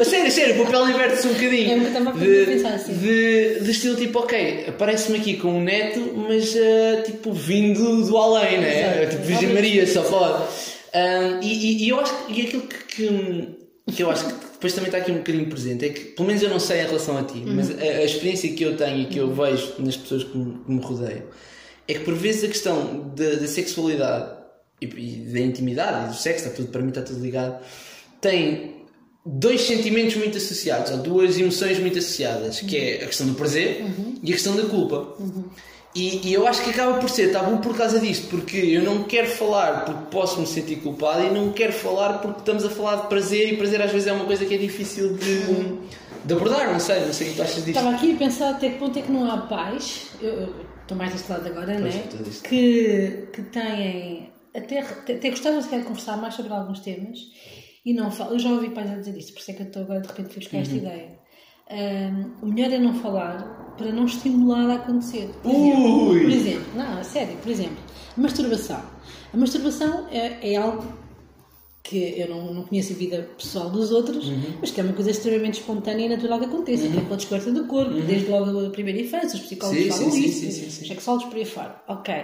A 0.00 0.04
sério, 0.04 0.26
a 0.26 0.30
sério, 0.30 0.60
o 0.60 0.64
papel 0.64 0.90
inverte-se 0.90 1.26
um 1.28 1.32
bocadinho. 1.32 1.70
É 1.70 1.98
uma 1.98 2.12
de, 2.12 2.44
pensar 2.46 2.74
assim. 2.74 2.94
De, 2.94 3.60
de 3.60 3.70
estilo 3.70 3.96
tipo, 3.96 4.18
ok, 4.18 4.66
aparece-me 4.68 5.18
aqui 5.18 5.36
com 5.36 5.58
um 5.58 5.62
neto, 5.62 6.00
mas 6.16 6.54
uh, 6.54 7.02
tipo 7.04 7.32
vindo 7.32 8.06
do 8.06 8.16
além, 8.16 8.60
né? 8.60 9.06
Tipo 9.06 9.22
Virgem 9.22 9.52
Maria, 9.52 9.86
só 9.86 10.02
pode. 10.02 10.42
Um, 10.94 11.42
e, 11.42 11.84
e, 11.84 11.88
eu 11.88 12.00
acho 12.00 12.26
que 12.26 12.32
e 12.32 12.46
aquilo 12.46 12.62
que, 12.62 12.84
que, 12.84 13.48
que 13.94 14.02
eu 14.02 14.10
acho 14.10 14.26
que 14.26 14.48
depois 14.58 14.72
também 14.72 14.88
está 14.88 14.98
aqui 14.98 15.12
um 15.12 15.18
bocadinho 15.18 15.46
presente, 15.46 15.84
é 15.84 15.88
que, 15.90 16.00
pelo 16.00 16.26
menos 16.26 16.42
eu 16.42 16.48
não 16.48 16.58
sei 16.58 16.80
em 16.80 16.86
relação 16.86 17.16
a 17.16 17.22
ti, 17.22 17.38
uhum. 17.38 17.54
mas 17.54 17.70
a, 17.70 17.82
a, 17.82 18.04
experiência 18.04 18.52
que 18.52 18.64
eu 18.64 18.76
tenho 18.76 19.02
e 19.02 19.06
que 19.06 19.18
eu 19.18 19.32
vejo 19.32 19.74
nas 19.78 19.96
pessoas 19.96 20.24
que 20.24 20.36
me, 20.36 20.58
que 20.64 20.72
me 20.72 20.80
rodeiam, 20.80 21.22
é 21.88 21.94
que 21.94 22.00
por 22.00 22.14
vezes 22.14 22.44
a 22.44 22.48
questão 22.48 23.12
da, 23.16 23.36
da 23.36 23.48
sexualidade 23.48 24.36
e, 24.80 24.84
e 24.84 25.32
da 25.32 25.40
intimidade 25.40 26.04
e 26.04 26.08
do 26.08 26.14
sexo, 26.14 26.44
está 26.44 26.56
tudo, 26.56 26.68
para 26.68 26.82
mim 26.82 26.90
está 26.90 27.02
tudo 27.02 27.20
ligado, 27.20 27.64
tem 28.20 28.84
dois 29.24 29.62
sentimentos 29.62 30.16
muito 30.16 30.36
associados, 30.36 30.92
ou 30.92 30.98
duas 30.98 31.38
emoções 31.38 31.78
muito 31.78 31.98
associadas, 31.98 32.60
que 32.60 32.76
é 32.76 33.04
a 33.04 33.06
questão 33.06 33.26
do 33.26 33.34
prazer 33.34 33.84
e 34.22 34.30
a 34.30 34.34
questão 34.34 34.54
da 34.54 34.64
culpa. 34.64 35.16
E, 35.94 36.28
e 36.28 36.34
eu 36.34 36.46
acho 36.46 36.62
que 36.62 36.70
acaba 36.70 36.98
por 36.98 37.08
ser 37.08 37.32
tabu 37.32 37.58
por 37.58 37.76
causa 37.76 37.98
disto, 37.98 38.28
porque 38.28 38.56
eu 38.56 38.82
não 38.82 39.04
quero 39.04 39.26
falar 39.26 39.84
porque 39.84 40.10
posso 40.10 40.38
me 40.40 40.46
sentir 40.46 40.76
culpado 40.76 41.24
e 41.24 41.30
não 41.30 41.50
quero 41.52 41.72
falar 41.72 42.18
porque 42.18 42.40
estamos 42.40 42.64
a 42.64 42.70
falar 42.70 42.96
de 42.96 43.06
prazer 43.08 43.52
e 43.52 43.56
prazer 43.56 43.80
às 43.82 43.90
vezes 43.90 44.06
é 44.06 44.12
uma 44.12 44.26
coisa 44.26 44.44
que 44.44 44.54
é 44.54 44.58
difícil 44.58 45.14
de, 45.14 45.40
de 46.24 46.34
abordar, 46.34 46.70
não 46.70 46.78
sei, 46.78 47.00
não 47.00 47.12
sei 47.12 47.28
o 47.28 47.30
que 47.30 47.36
tu 47.36 47.42
achas 47.42 47.64
disto. 47.64 47.68
Estava 47.70 47.90
aqui 47.90 48.12
a 48.12 48.16
pensar 48.16 48.50
até 48.50 48.68
que 48.68 48.78
ponto 48.78 48.98
é 48.98 49.02
que 49.02 49.10
não 49.10 49.30
há 49.30 49.48
eu, 50.20 50.28
eu 50.28 50.54
estou 50.88 50.96
mais 50.98 51.12
deste 51.12 51.30
lado 51.30 51.46
agora, 51.46 51.76
Pois, 51.80 51.94
é? 51.94 52.02
disse. 52.24 52.42
Que, 52.42 53.28
que 53.32 53.42
têm, 53.42 54.32
até, 54.56 54.78
até 54.80 55.30
gostava 55.30 55.60
de 55.60 55.68
conversar 55.84 56.16
mais 56.16 56.34
sobre 56.34 56.52
alguns 56.52 56.80
temas 56.80 57.18
e 57.84 57.92
não 57.92 58.10
falam. 58.10 58.32
Eu 58.34 58.38
já 58.38 58.50
ouvi 58.50 58.70
pais 58.70 58.90
a 58.90 58.94
dizer 58.96 59.16
isto, 59.16 59.32
por 59.34 59.40
isso 59.40 59.50
é 59.50 59.54
que 59.54 59.62
eu 59.62 59.66
estou 59.66 59.82
agora 59.82 60.00
de 60.00 60.08
repente 60.08 60.28
fui 60.32 60.38
buscar 60.42 60.58
esta 60.58 60.74
Uhum. 60.74 60.80
ideia. 60.80 61.18
Ahm, 61.70 62.32
o 62.42 62.46
melhor 62.46 62.72
é 62.72 62.78
não 62.78 62.94
falar 62.94 63.74
para 63.76 63.92
não 63.92 64.06
estimular 64.06 64.70
a 64.70 64.74
acontecer. 64.76 65.28
Por 65.42 65.50
exemplo, 65.52 66.06
por 66.22 66.30
exemplo, 66.30 66.66
não, 66.74 66.98
a 66.98 67.04
sério, 67.04 67.36
por 67.36 67.50
exemplo, 67.50 67.76
a 68.16 68.20
masturbação. 68.20 68.82
A 69.32 69.36
masturbação 69.36 70.08
é, 70.10 70.52
é 70.52 70.56
algo 70.56 70.84
que 71.88 72.14
eu 72.20 72.28
não, 72.28 72.52
não 72.54 72.62
conheço 72.64 72.92
a 72.92 72.96
vida 72.96 73.28
pessoal 73.36 73.70
dos 73.70 73.90
outros, 73.90 74.26
Uhum. 74.28 74.40
mas 74.60 74.70
que 74.70 74.80
é 74.80 74.84
uma 74.84 74.92
coisa 74.92 75.10
extremamente 75.10 75.60
espontânea 75.60 76.06
e 76.06 76.08
natural 76.08 76.38
que 76.38 76.44
aconteça, 76.46 76.86
até 76.86 77.00
pela 77.00 77.16
descoberta 77.16 77.52
do 77.52 77.64
corpo, 77.66 77.94
desde 78.02 78.28
logo 78.30 78.66
a 78.66 78.70
primeira 78.70 79.00
infância, 79.00 79.36
os 79.38 79.40
psicólogos 79.40 79.82
Uhum. 79.84 79.90
Sim, 79.92 79.98
falam 79.98 80.10
sim, 80.12 80.24
isso, 80.26 80.40
sim, 80.40 80.50
sim, 80.50 80.70
sim. 80.70 80.86
sexólogos 80.86 81.26
por 81.28 81.36
aí 81.36 81.44
fora. 81.44 81.82
Ok. 81.88 82.14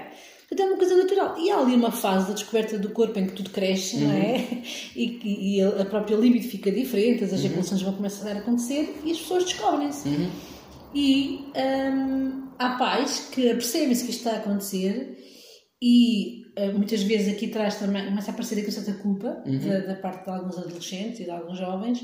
Portanto, 0.48 0.66
é 0.66 0.70
uma 0.70 0.76
coisa 0.78 0.96
natural. 0.96 1.34
E 1.38 1.50
há 1.50 1.58
ali 1.58 1.74
uma 1.74 1.90
fase 1.90 2.28
da 2.28 2.34
descoberta 2.34 2.78
do 2.78 2.90
corpo 2.90 3.18
em 3.18 3.26
que 3.26 3.32
tudo 3.32 3.50
cresce, 3.50 3.96
não 3.96 4.12
é? 4.12 4.36
Uhum. 4.36 4.62
E, 4.94 5.04
e- 5.24 5.56
e 5.56 5.62
a 5.62 5.84
própria 5.86 6.14
libido 6.16 6.46
fica 6.46 6.70
diferente, 6.70 7.24
as 7.24 7.30
Uhum. 7.32 7.38
ejaculações 7.38 7.82
vão 7.82 7.92
começar 7.94 8.28
a 8.30 8.38
acontecer 8.38 8.94
e 9.04 9.10
as 9.10 9.18
pessoas 9.18 9.44
descobrem-se. 9.44 10.08
E 10.94 11.46
hum, 11.56 12.42
há 12.58 12.70
pais 12.76 13.28
que 13.32 13.42
percebem-se 13.54 14.04
que 14.04 14.10
isto 14.10 14.20
está 14.20 14.32
a 14.32 14.40
acontecer 14.40 15.18
e 15.86 16.44
hum, 16.58 16.78
muitas 16.78 17.02
vezes 17.02 17.34
aqui 17.34 17.46
atrás 17.46 17.78
também 17.78 18.06
começa 18.06 18.30
a 18.30 18.32
aparecer 18.32 18.58
aqui 18.58 18.70
certa 18.72 18.94
culpa 18.94 19.42
Uhum. 19.44 19.58
da, 19.58 19.78
da 19.80 19.94
parte 19.96 20.24
de 20.24 20.30
alguns 20.30 20.56
adolescentes 20.56 21.20
e 21.20 21.24
de 21.24 21.30
alguns 21.30 21.58
jovens 21.58 22.02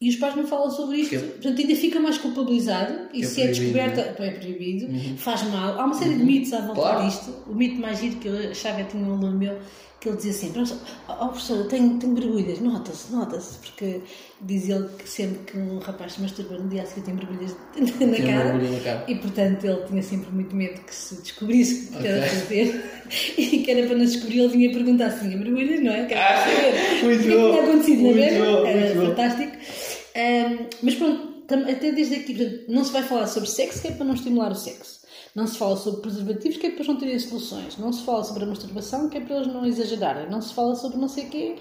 e 0.00 0.08
os 0.10 0.16
pais 0.16 0.34
não 0.36 0.46
falam 0.46 0.70
sobre 0.70 0.96
isto, 0.98 1.14
Porque- 1.16 1.26
portanto 1.34 1.58
ainda 1.60 1.76
fica 1.76 2.00
mais 2.00 2.18
culpabilizado 2.18 3.08
e 3.14 3.20
Que 3.20 3.24
é 3.24 3.28
se 3.28 3.40
é 3.42 3.46
descoberta, 3.46 4.00
é 4.22 4.30
proibido, 4.30 4.88
faz 5.16 5.42
mal. 5.44 5.78
Há 5.80 5.84
uma 5.86 5.94
série 5.94 6.16
de 6.16 6.24
mitos 6.24 6.52
à 6.52 6.60
volta 6.60 6.80
Claro. 6.82 7.06
disto. 7.06 7.30
O 7.50 7.54
mito 7.54 7.80
mais 7.80 7.98
giro 8.00 8.16
que 8.16 8.28
eu 8.28 8.50
achava, 8.50 8.80
eu 8.80 8.88
tinha 8.88 9.02
um 9.04 9.14
aluno 9.14 9.38
meu 9.38 9.58
que 10.00 10.08
ele 10.08 10.16
dizia 10.16 10.32
assim: 10.32 10.52
professor, 10.52 10.78
oh, 11.08 11.28
professor, 11.28 11.56
eu 11.58 11.68
tenho, 11.68 11.98
tenho 11.98 12.14
borbulhas, 12.14 12.60
nota-se, 12.60 13.12
nota-se, 13.12 13.58
porque 13.58 14.00
diz 14.40 14.68
ele 14.68 14.88
que 14.98 15.08
sempre 15.08 15.38
que 15.50 15.58
um 15.58 15.78
rapaz 15.78 16.12
se 16.12 16.20
masturba 16.22 16.58
no 16.58 16.68
dia 16.68 16.82
a 16.82 16.86
seguir 16.86 17.02
tem 17.02 17.14
borbulhas 17.14 17.56
na 17.76 17.86
Tem 17.86 18.26
cara. 18.26 18.54
na 18.54 18.80
cara. 18.80 19.04
E 19.08 19.14
portanto 19.16 19.64
ele 19.64 19.82
tinha 19.86 20.02
sempre 20.02 20.30
muito 20.32 20.54
medo 20.54 20.80
que 20.82 20.94
se 20.94 21.14
descobrisse 21.16 21.94
o 21.94 21.98
que 21.98 22.06
era 22.06 22.18
Ok. 22.18 22.28
fazer 22.28 22.84
e 23.38 23.58
que 23.62 23.70
era 23.70 23.86
para 23.86 23.96
não 23.96 24.04
descobrir, 24.04 24.38
ele 24.40 24.48
vinha 24.48 24.72
perguntar 24.72 25.10
se 25.10 25.20
tinha 25.20 25.36
não 25.36 25.92
é? 25.92 26.00
Era 26.00 26.06
para 26.08 26.36
saber 26.38 27.02
muito 27.04 27.20
o 27.20 27.22
que 27.22 27.32
é 27.32 27.36
bom, 27.36 27.50
tinha 27.50 27.62
acontecido 27.62 28.02
muito 28.02 28.16
guerra, 28.16 28.44
bom, 28.44 28.66
era 28.66 28.94
muito 28.94 29.08
fantástico. 29.08 29.56
Ahm, 30.16 30.66
mas 30.82 30.94
pronto, 30.94 31.36
até 31.70 31.92
desde 31.92 32.16
aqui, 32.16 32.34
portanto, 32.34 32.64
não 32.68 32.84
se 32.84 32.92
vai 32.92 33.02
falar 33.02 33.26
sobre 33.26 33.48
sexo, 33.48 33.80
que 33.80 33.88
é 33.88 33.90
para 33.92 34.04
não 34.04 34.14
estimular 34.14 34.50
o 34.50 34.54
sexo. 34.54 35.05
Não 35.36 35.46
se 35.46 35.58
fala 35.58 35.76
sobre 35.76 36.00
preservativos, 36.00 36.56
que 36.56 36.66
é 36.66 36.70
para 36.70 36.78
eles 36.78 36.88
não 36.88 36.96
terem 36.96 37.18
soluções. 37.18 37.76
Não 37.76 37.92
se 37.92 38.02
fala 38.04 38.24
sobre 38.24 38.44
a 38.44 38.46
masturbação, 38.46 39.10
que 39.10 39.18
é 39.18 39.20
para 39.20 39.36
eles 39.36 39.48
não 39.48 39.66
exagerarem. 39.66 40.30
Não 40.30 40.40
se 40.40 40.54
fala 40.54 40.74
sobre 40.74 40.96
não 40.96 41.08
sei 41.08 41.24
o 41.26 41.28
quê. 41.28 41.56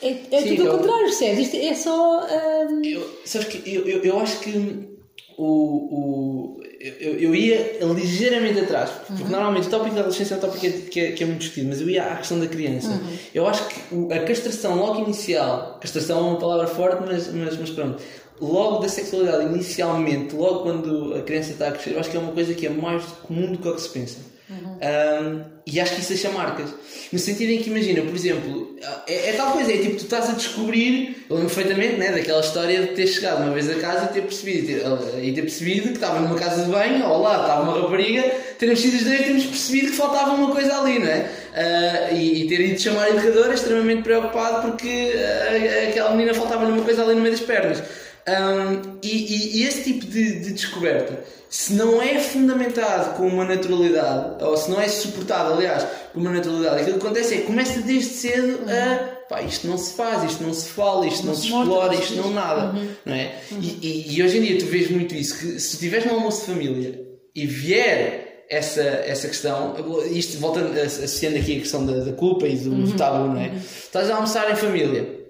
É, 0.00 0.10
é 0.30 0.40
Sim, 0.40 0.54
tudo 0.56 0.70
ao 0.70 0.78
contrário, 0.78 1.04
percebes? 1.06 1.52
Isto 1.52 1.56
é 1.56 1.74
só. 1.74 2.20
ahm, 2.20 2.84
Eu, 2.84 3.20
sabes 3.24 3.48
que 3.48 3.74
eu, 3.74 3.88
eu, 3.88 4.04
eu 4.04 4.20
acho 4.20 4.38
que 4.38 4.88
o, 5.36 5.44
o, 5.44 6.60
eu, 7.00 7.18
eu 7.18 7.34
ia 7.34 7.78
ligeiramente 7.92 8.60
atrás, 8.60 8.90
porque 9.06 9.24
normalmente 9.24 9.66
o 9.66 9.70
tópico 9.70 9.94
da 9.94 10.02
adolescência 10.02 10.34
é 10.34 10.36
um 10.36 10.40
tópico 10.40 10.60
que 10.60 10.66
é, 11.00 11.12
que 11.12 11.22
é, 11.22 11.22
é 11.22 11.26
muito 11.26 11.40
discutido, 11.40 11.68
mas 11.68 11.80
eu 11.80 11.90
ia 11.90 12.04
à 12.04 12.16
questão 12.16 12.38
da 12.38 12.46
criança. 12.46 13.00
Eu 13.34 13.46
acho 13.48 13.66
que 13.68 13.80
a 14.14 14.24
castração 14.24 14.76
logo 14.76 15.00
inicial, 15.00 15.78
castração 15.80 16.18
é 16.18 16.22
uma 16.22 16.38
palavra 16.38 16.68
forte, 16.68 17.02
mas, 17.04 17.32
mas, 17.32 17.56
mas 17.56 17.70
pronto, 17.70 18.00
logo 18.42 18.78
da 18.78 18.88
sexualidade 18.88 19.44
inicialmente, 19.44 20.34
logo 20.34 20.60
quando 20.64 21.14
a 21.14 21.22
criança 21.22 21.52
está 21.52 21.68
a 21.68 21.72
crescer, 21.72 21.92
eu 21.92 22.00
acho 22.00 22.10
que 22.10 22.16
é 22.16 22.20
uma 22.20 22.32
coisa 22.32 22.52
que 22.54 22.66
é 22.66 22.70
mais 22.70 23.04
comum 23.22 23.52
do 23.52 23.58
que 23.58 23.68
o 23.68 23.74
que 23.74 23.80
se 23.80 23.88
pensa. 23.88 24.32
Um, 24.52 25.44
e 25.64 25.80
acho 25.80 25.94
que 25.94 26.00
isso 26.00 26.10
deixa 26.10 26.28
marcas. 26.30 26.74
No 27.12 27.18
sentido 27.18 27.50
em 27.52 27.62
que, 27.62 27.70
imagina, 27.70 28.02
por 28.02 28.14
exemplo, 28.14 28.76
é, 29.06 29.30
é 29.30 29.32
tal 29.32 29.52
coisa, 29.52 29.72
é 29.72 29.78
tipo, 29.78 29.96
tu 29.96 30.04
estás 30.04 30.28
a 30.28 30.32
descobrir, 30.32 31.24
eu 31.30 31.36
lembro 31.36 31.54
perfeitamente 31.54 31.96
né, 31.96 32.10
daquela 32.10 32.40
história 32.40 32.82
de 32.82 32.88
ter 32.88 33.06
chegado 33.06 33.42
uma 33.42 33.52
vez 33.52 33.70
a 33.70 33.76
casa 33.76 34.06
e 34.06 34.14
ter 34.14 34.22
percebido, 34.22 34.66
ter, 34.66 35.24
e 35.24 35.32
ter 35.32 35.42
percebido 35.42 35.88
que 35.88 35.94
estava 35.94 36.20
numa 36.20 36.34
casa 36.34 36.64
de 36.64 36.70
banho, 36.70 37.06
ou 37.06 37.22
lá 37.22 37.42
estava 37.42 37.62
uma 37.62 37.80
rapariga, 37.80 38.22
termos 38.58 38.80
sido 38.80 38.96
os 38.96 39.04
dois 39.04 39.20
e 39.20 39.24
termos 39.24 39.44
percebido 39.46 39.90
que 39.92 39.96
faltava 39.96 40.32
uma 40.32 40.50
coisa 40.50 40.80
ali, 40.80 40.98
não 40.98 41.08
é? 41.08 41.30
Ah, 41.54 42.12
e, 42.12 42.42
e 42.42 42.48
ter 42.48 42.60
ido 42.60 42.80
chamar 42.80 43.04
a 43.04 43.10
educadora 43.10 43.54
extremamente 43.54 44.02
preocupado 44.02 44.68
porque 44.68 45.12
ah, 45.16 45.88
aquela 45.88 46.10
menina 46.10 46.34
faltava-lhe 46.34 46.72
uma 46.72 46.82
coisa 46.84 47.02
ali 47.04 47.14
no 47.14 47.20
meio 47.20 47.34
das 47.34 47.44
pernas. 47.44 47.82
Um, 48.28 48.98
e, 49.02 49.58
e- 49.60 49.64
esse 49.64 49.82
tipo 49.82 50.06
de, 50.06 50.40
de 50.40 50.52
descoberta, 50.52 51.24
se 51.50 51.72
não 51.72 52.00
é 52.00 52.20
fundamentado 52.20 53.16
com 53.16 53.26
uma 53.26 53.44
naturalidade, 53.44 54.44
ou 54.44 54.56
se 54.56 54.70
não 54.70 54.80
é 54.80 54.86
suportado, 54.88 55.54
aliás, 55.54 55.84
com 56.14 56.20
uma 56.20 56.30
naturalidade, 56.30 56.82
aquilo 56.82 56.98
que 56.98 57.04
acontece 57.06 57.34
é 57.34 57.36
que 57.38 57.42
começa 57.46 57.80
desde 57.80 58.10
cedo 58.10 58.60
a 58.70 59.22
pá, 59.28 59.42
isto 59.42 59.66
não 59.66 59.76
se 59.76 59.94
faz, 59.94 60.30
isto 60.30 60.42
não 60.44 60.54
se 60.54 60.68
fala, 60.68 61.06
isto 61.06 61.20
não, 61.26 61.32
Não 61.32 61.34
se 61.34 61.48
se 61.48 61.48
explora, 61.48 61.94
isto 61.94 62.14
não 62.16 62.30
nada. 62.30 62.72
Não 63.04 63.14
é? 63.14 63.32
E, 63.60 63.66
e- 63.82 64.14
e 64.16 64.22
hoje 64.22 64.38
em 64.38 64.42
dia 64.42 64.58
tu 64.58 64.66
vês 64.66 64.88
muito 64.90 65.14
isso, 65.16 65.36
que 65.38 65.58
se 65.58 65.74
estiveres 65.74 66.06
num 66.06 66.14
almoço 66.14 66.40
de 66.40 66.46
família 66.52 67.00
e 67.34 67.44
vier 67.46 68.44
essa, 68.50 68.82
essa 68.82 69.26
questão, 69.26 69.74
isto 70.12 70.38
voltando, 70.38 70.78
associando 70.78 71.38
aqui 71.38 71.56
a 71.56 71.60
questão 71.60 71.84
da, 71.86 71.94
da 72.04 72.12
culpa 72.12 72.46
e 72.46 72.56
do, 72.56 72.70
do 72.70 72.92
tabu, 72.92 73.28
não 73.32 73.40
é? 73.40 73.52
Estás 73.56 74.10
a 74.10 74.14
almoçar 74.16 74.50
em 74.52 74.56
família. 74.56 75.21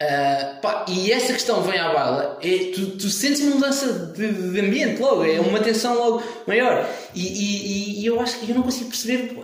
Ah, 0.00 0.58
pá, 0.60 0.84
e 0.88 1.10
essa 1.10 1.32
questão 1.32 1.62
vem 1.62 1.78
à 1.78 1.90
baila, 1.90 2.38
é, 2.42 2.70
tu, 2.74 2.86
tu 2.98 3.08
sentes 3.08 3.40
uma 3.40 3.54
mudança 3.54 4.12
de, 4.14 4.30
de 4.52 4.60
ambiente 4.60 5.00
logo, 5.00 5.24
é 5.24 5.40
uma 5.40 5.58
tensão 5.60 5.94
logo 5.96 6.22
maior. 6.46 6.86
E, 7.14 7.22
e- 7.26 8.00
e 8.02 8.06
eu 8.06 8.20
acho 8.20 8.38
que 8.38 8.50
eu 8.50 8.54
não 8.56 8.62
consigo 8.62 8.90
perceber 8.90 9.34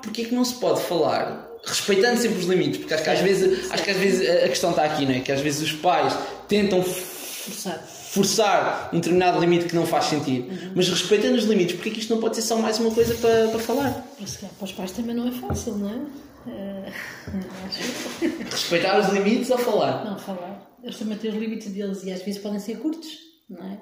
porque 0.00 0.22
é 0.22 0.24
que 0.26 0.34
não 0.34 0.44
se 0.44 0.54
pode 0.54 0.80
falar, 0.82 1.48
respeitando 1.64 2.20
sempre 2.20 2.38
os 2.38 2.44
limites, 2.46 2.78
porque 2.78 2.94
acho 2.94 3.02
que 3.02 3.10
às 3.10 3.18
vezes, 3.18 3.68
acho 3.70 3.82
que 3.82 3.90
às 3.90 3.96
vezes 3.96 4.30
a 4.44 4.48
questão 4.48 4.70
está 4.70 4.84
aqui, 4.84 5.04
não 5.04 5.12
é? 5.12 5.20
Que 5.20 5.32
às 5.32 5.40
vezes 5.40 5.60
os 5.62 5.72
pais 5.72 6.14
tentam 6.46 6.82
forçado. 6.84 7.80
forçar 8.12 8.90
um 8.92 8.96
determinado 8.98 9.40
limite 9.40 9.64
que 9.64 9.74
não 9.74 9.86
faz 9.86 10.04
sentido, 10.04 10.56
mas 10.74 10.88
respeitando 10.88 11.34
os 11.36 11.44
limites, 11.44 11.74
porque 11.74 11.88
é 11.88 11.92
que 11.92 11.98
isto 11.98 12.14
não 12.14 12.20
pode 12.20 12.36
ser 12.36 12.42
só 12.42 12.56
mais 12.56 12.78
uma 12.78 12.92
coisa 12.92 13.12
para, 13.16 13.48
para 13.48 13.58
falar? 13.58 14.06
Calhar 14.16 14.52
para 14.56 14.64
os 14.64 14.72
pais 14.72 14.92
também 14.92 15.16
não 15.16 15.26
é 15.26 15.32
fácil, 15.32 15.74
não 15.78 15.90
é? 15.90 15.98
Acho. 17.66 18.26
Respeitar 18.50 18.98
os 18.98 19.08
limites 19.08 19.50
ou 19.50 19.58
falar? 19.58 20.04
Não, 20.04 20.18
falar. 20.18 20.76
Eles 20.82 20.98
também 20.98 21.18
têm 21.18 21.30
os 21.30 21.36
limites 21.36 21.72
deles 21.72 22.02
e 22.04 22.12
às 22.12 22.22
vezes 22.22 22.40
podem 22.40 22.58
ser 22.58 22.78
curtos, 22.78 23.18
não 23.48 23.64
é? 23.64 23.80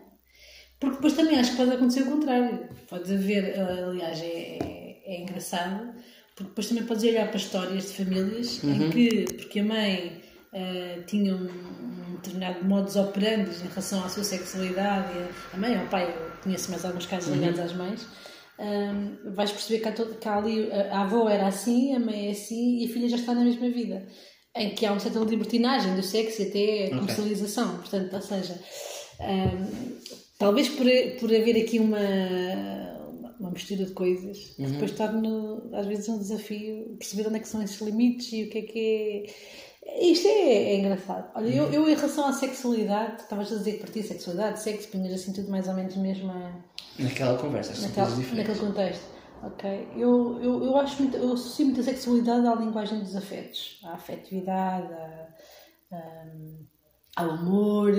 Porque 0.80 0.96
depois 0.96 1.12
também 1.14 1.38
acho 1.38 1.52
que 1.52 1.56
pode 1.56 1.72
acontecer 1.72 2.02
o 2.02 2.10
contrário. 2.10 2.68
Pode 2.88 3.12
haver, 3.12 3.44
eh, 3.44 3.84
aliás, 3.84 4.20
é, 4.20 4.58
é, 4.60 5.02
é 5.04 5.20
engraçado, 5.22 5.92
porque 6.34 6.50
depois 6.50 6.68
também 6.68 6.84
podes 6.84 7.04
olhar 7.04 7.28
para 7.28 7.36
histórias 7.36 7.88
de 7.88 8.04
famílias 8.04 8.62
em 8.62 8.90
que, 8.90 9.24
porque 9.34 9.60
a 9.60 9.64
mãe 9.64 10.22
eh, 10.52 11.02
tinha 11.06 11.34
um, 11.34 11.48
um 11.48 12.14
determinado 12.16 12.64
modus 12.64 12.96
operandi 12.96 13.50
em 13.50 13.68
relação 13.68 14.04
à 14.04 14.08
sua 14.08 14.24
sexualidade, 14.24 15.12
a 15.52 15.56
mãe 15.56 15.76
ou 15.76 15.84
o 15.84 15.88
pai, 15.88 16.08
eu 16.08 16.42
conheço 16.42 16.70
mais 16.70 16.84
alguns 16.84 17.06
casos 17.06 17.34
ligados 17.34 17.58
às 17.60 17.72
mães, 17.72 18.06
hum, 18.58 19.32
vais 19.34 19.50
perceber 19.52 19.80
que 19.80 19.88
há, 19.88 19.92
todo, 19.92 20.14
que 20.18 20.28
há 20.28 20.36
ali 20.36 20.70
a, 20.72 21.02
avó 21.02 21.28
era 21.28 21.46
assim, 21.46 21.94
a 21.94 21.98
mãe 22.00 22.28
é 22.28 22.30
assim 22.30 22.78
e 22.78 22.86
a 22.86 22.88
filha 22.92 23.08
já 23.08 23.16
está 23.16 23.34
na 23.34 23.44
mesma 23.44 23.68
vida. 23.70 24.06
Em 24.56 24.70
que 24.74 24.84
há 24.86 24.90
uma 24.92 25.00
certa 25.00 25.18
libertinagem 25.20 25.94
do 25.94 26.02
sexo 26.02 26.42
e 26.42 26.46
até 26.48 26.86
a 26.86 26.98
comercialização. 26.98 27.76
Portanto, 27.78 28.14
ou 28.14 28.22
seja, 28.22 28.58
hum, 29.20 29.98
talvez 30.38 30.68
por, 30.68 30.86
por 31.20 31.34
haver 31.34 31.62
aqui 31.62 31.78
uma, 31.78 31.98
uma- 33.38 33.50
mistura 33.50 33.84
de 33.84 33.92
coisas, 33.92 34.38
que 34.56 34.62
depois 34.72 34.90
torna 34.92 35.62
às 35.72 35.86
vezes 35.86 36.08
um 36.08 36.18
desafio 36.18 36.96
perceber 36.98 37.28
onde 37.28 37.36
é 37.36 37.40
que 37.40 37.48
são 37.48 37.62
esses 37.62 37.80
limites 37.80 38.32
e 38.32 38.44
o 38.44 38.50
que 38.50 38.58
é 38.58 38.62
que 38.62 38.78
é. 39.26 39.34
Isto 40.00 40.28
é, 40.28 40.30
é 40.74 40.76
engraçado. 40.76 41.30
Olha, 41.34 41.48
eu, 41.48 41.72
eu 41.72 41.88
em 41.88 41.94
relação 41.94 42.26
à 42.26 42.32
sexualidade, 42.32 43.22
estavas 43.22 43.52
a 43.52 43.56
dizer 43.56 43.72
que 43.72 43.78
partia 43.80 44.02
sexualidade, 44.02 44.60
sexo, 44.60 44.88
punhas 44.88 45.12
assim 45.14 45.32
tudo 45.32 45.50
mais 45.50 45.66
ou 45.66 45.74
menos 45.74 45.96
mesmo 45.96 46.30
a 46.30 46.52
Naquela 46.98 47.38
conversa, 47.38 47.74
são 47.74 47.88
naquela, 47.88 48.06
coisas 48.06 48.24
diferentes. 48.24 48.48
naquele 48.54 48.66
contexto. 48.72 49.04
Ok. 49.42 49.88
Eu, 49.96 50.40
eu, 50.42 50.64
eu 50.64 50.76
acho 50.76 51.00
muito, 51.02 51.16
eu 51.16 51.32
associo 51.32 51.64
muito 51.66 51.80
a 51.80 51.84
sexualidade 51.84 52.46
à 52.46 52.54
linguagem 52.54 53.00
dos 53.00 53.14
afetos, 53.16 53.80
à 53.84 53.92
afetividade, 53.94 54.92
à- 54.92 55.28
hum, 55.92 56.66
ao 57.16 57.30
amor 57.30 57.92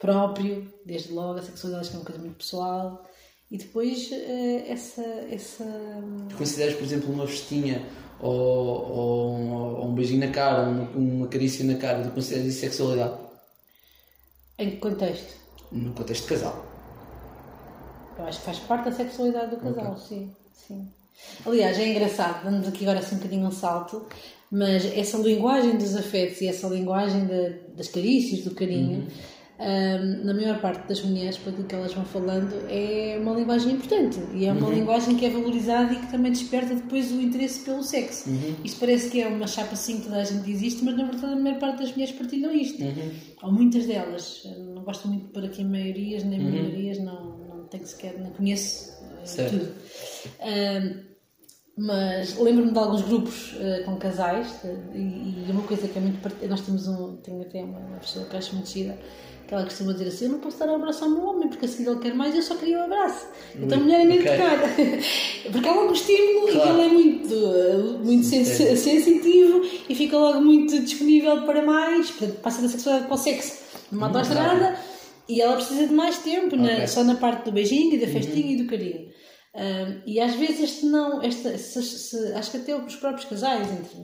próprio, 0.00 0.72
desde 0.84 1.12
logo, 1.12 1.38
a 1.38 1.42
sexualidade 1.42 1.90
é 1.92 1.96
uma 1.96 2.04
coisa 2.04 2.20
muito 2.20 2.36
pessoal 2.36 3.04
E 3.52 3.58
depois 3.58 4.08
eh, 4.10 4.64
essa. 4.66 5.02
essa 5.30 5.64
Tu 6.30 6.36
consideras, 6.36 6.74
por 6.74 6.84
exemplo, 6.84 7.12
uma 7.12 7.26
festinha 7.26 7.84
ou, 8.18 8.32
ou, 8.32 9.76
ou 9.80 9.86
um 9.88 9.94
beijinho 9.94 10.20
na 10.26 10.32
cara, 10.32 10.62
uma, 10.62 10.88
uma 10.96 11.26
carícia 11.28 11.62
na 11.64 11.74
cara, 11.74 12.02
tu 12.02 12.10
consideras 12.14 12.46
isso 12.46 12.60
sexualidade? 12.60 13.20
em 14.58 14.70
que 14.70 14.76
contexto? 14.76 15.34
No 15.70 15.92
contexto 15.92 16.22
de 16.22 16.28
casal. 16.28 16.64
Eu 18.18 18.24
acho 18.26 18.38
que 18.38 18.44
faz 18.44 18.58
parte 18.60 18.84
da 18.84 18.92
sexualidade 18.92 19.50
do 19.50 19.56
casal, 19.56 19.96
sim, 19.98 20.30
sim. 20.54 20.88
Aliás, 21.44 21.78
é 21.78 21.88
engraçado, 21.88 22.44
damos 22.44 22.68
aqui 22.68 22.84
agora 22.84 23.00
assim 23.00 23.16
um 23.16 23.18
bocadinho 23.18 23.46
um 23.46 23.50
salto, 23.52 24.06
mas 24.50 24.84
essa 24.96 25.18
linguagem 25.18 25.76
dos 25.76 25.96
afetos 25.96 26.40
e 26.40 26.46
essa 26.46 26.68
linguagem 26.68 27.26
da- 27.26 27.74
das 27.76 27.88
carícias, 27.88 28.44
do 28.44 28.54
carinho, 28.54 29.06
hum, 29.62 30.24
na 30.24 30.34
maior 30.34 30.60
parte 30.60 30.88
das 30.88 31.02
mulheres, 31.02 31.38
para 31.38 31.52
aquilo 31.52 31.66
que 31.66 31.74
elas 31.74 31.94
vão 31.94 32.04
falando, 32.04 32.52
é 32.68 33.18
uma 33.20 33.32
linguagem 33.34 33.72
importante 33.72 34.20
e 34.34 34.46
é 34.46 34.52
uma 34.52 34.68
linguagem 34.68 35.16
que 35.16 35.24
é 35.24 35.30
valorizada 35.30 35.92
e 35.92 35.96
que 35.96 36.10
também 36.10 36.32
desperta 36.32 36.74
depois 36.74 37.10
o 37.12 37.20
interesse 37.20 37.60
pelo 37.60 37.82
sexo. 37.82 38.28
Isto 38.64 38.80
parece 38.80 39.10
que 39.10 39.22
é 39.22 39.28
uma 39.28 39.46
chapa 39.46 39.72
assim 39.74 39.98
que 39.98 40.04
toda 40.04 40.16
a 40.16 40.24
gente 40.24 40.50
isto, 40.66 40.84
mas 40.84 40.96
na 40.96 41.04
verdade 41.04 41.32
a 41.32 41.36
maior 41.36 41.58
parte 41.58 41.78
das 41.78 41.92
mulheres 41.92 42.14
partilham 42.14 42.52
isto. 42.52 42.82
Ou 43.42 43.52
muitas 43.52 43.86
delas. 43.86 44.42
Não 44.74 44.82
gosto 44.82 45.08
muito 45.08 45.26
de 45.26 45.32
pôr 45.32 45.44
aqui 45.44 45.64
maiorias 45.64 46.24
nem 46.24 46.38
minorias, 46.38 46.98
não, 46.98 47.38
não 47.38 47.64
tenho 47.66 47.86
sequer, 47.86 48.18
não 48.18 48.30
conheço 48.30 48.92
eh, 49.22 49.26
Certo. 49.26 49.58
tudo. 49.58 49.72
Ahm, 50.40 51.12
mas 51.76 52.38
lembro-me 52.38 52.70
de 52.70 52.78
alguns 52.78 53.02
grupos 53.02 53.54
eh, 53.58 53.82
com 53.84 53.96
casais 53.96 54.60
eh, 54.64 54.76
e, 54.94 55.46
e 55.48 55.50
uma 55.50 55.62
coisa 55.62 55.88
que 55.88 55.96
é 55.96 56.02
muito 56.02 56.20
part... 56.20 56.36
nós 56.46 56.60
temos 56.60 56.86
um 56.86 57.16
tenho 57.16 57.40
até 57.40 57.62
uma, 57.64 57.78
uma 57.78 57.98
pessoa 57.98 58.26
que 58.26 58.36
acho 58.36 58.54
muito 58.54 58.68
gira 58.68 58.98
que 59.52 59.56
ela 59.56 59.64
costuma 59.64 59.92
dizer 59.92 60.08
assim 60.08 60.24
eu 60.24 60.30
não 60.32 60.38
posso 60.38 60.58
dar 60.58 60.68
um 60.70 60.76
abraço 60.76 61.04
ao 61.04 61.10
meu 61.10 61.24
homem 61.26 61.48
porque 61.48 61.66
a 61.66 61.68
seguir 61.68 61.86
ele 61.90 62.00
quer 62.00 62.14
mais 62.14 62.34
eu 62.34 62.40
só 62.42 62.54
queria 62.54 62.78
um 62.78 62.84
abraço 62.84 63.26
então 63.54 63.76
a 63.78 63.80
mulher 63.82 64.00
é 64.00 64.04
nem 64.06 64.18
ok. 64.20 64.30
tocar 64.32 64.58
porque 65.52 65.68
há 65.68 65.72
logo 65.74 65.90
um 65.90 65.92
estímulo 65.92 66.48
e 66.48 66.52
Claro. 66.52 66.70
ele 66.70 66.82
é 66.82 66.88
muito, 66.88 67.34
muito 68.04 68.24
Sim. 68.24 68.44
sensitivo 68.76 69.62
e 69.88 69.94
fica 69.94 70.16
logo 70.16 70.40
muito 70.40 70.78
disponível 70.80 71.42
para 71.44 71.62
mais 71.62 72.10
portanto 72.10 72.40
passa 72.40 72.62
da 72.62 72.68
sexualidade 72.68 73.08
para 73.08 73.14
o 73.14 73.18
sexo 73.18 73.58
numa 73.90 74.06
autoestrada 74.06 74.76
e 75.28 75.40
ela 75.40 75.56
precisa 75.56 75.86
de 75.86 75.92
mais 75.94 76.18
tempo 76.18 76.56
na- 76.56 76.64
Ok. 76.64 76.80
Uhum. 76.80 76.86
só 76.86 77.04
na 77.04 77.14
parte 77.16 77.44
do 77.44 77.52
beijinho 77.52 77.94
e 77.94 77.98
da 77.98 78.06
festinha 78.06 78.52
e 78.54 78.56
do 78.56 78.66
carinho 78.66 79.12
Um, 79.54 80.00
e 80.06 80.18
às 80.18 80.34
vezes 80.34 80.60
este 80.62 80.86
não, 80.86 81.20
esta, 81.22 81.58
se- 81.58 81.82
se- 81.82 82.32
acho 82.32 82.50
que 82.52 82.56
até 82.56 82.74
os 82.74 82.96
próprios 82.96 83.26
casais, 83.28 83.68
entre 83.70 83.98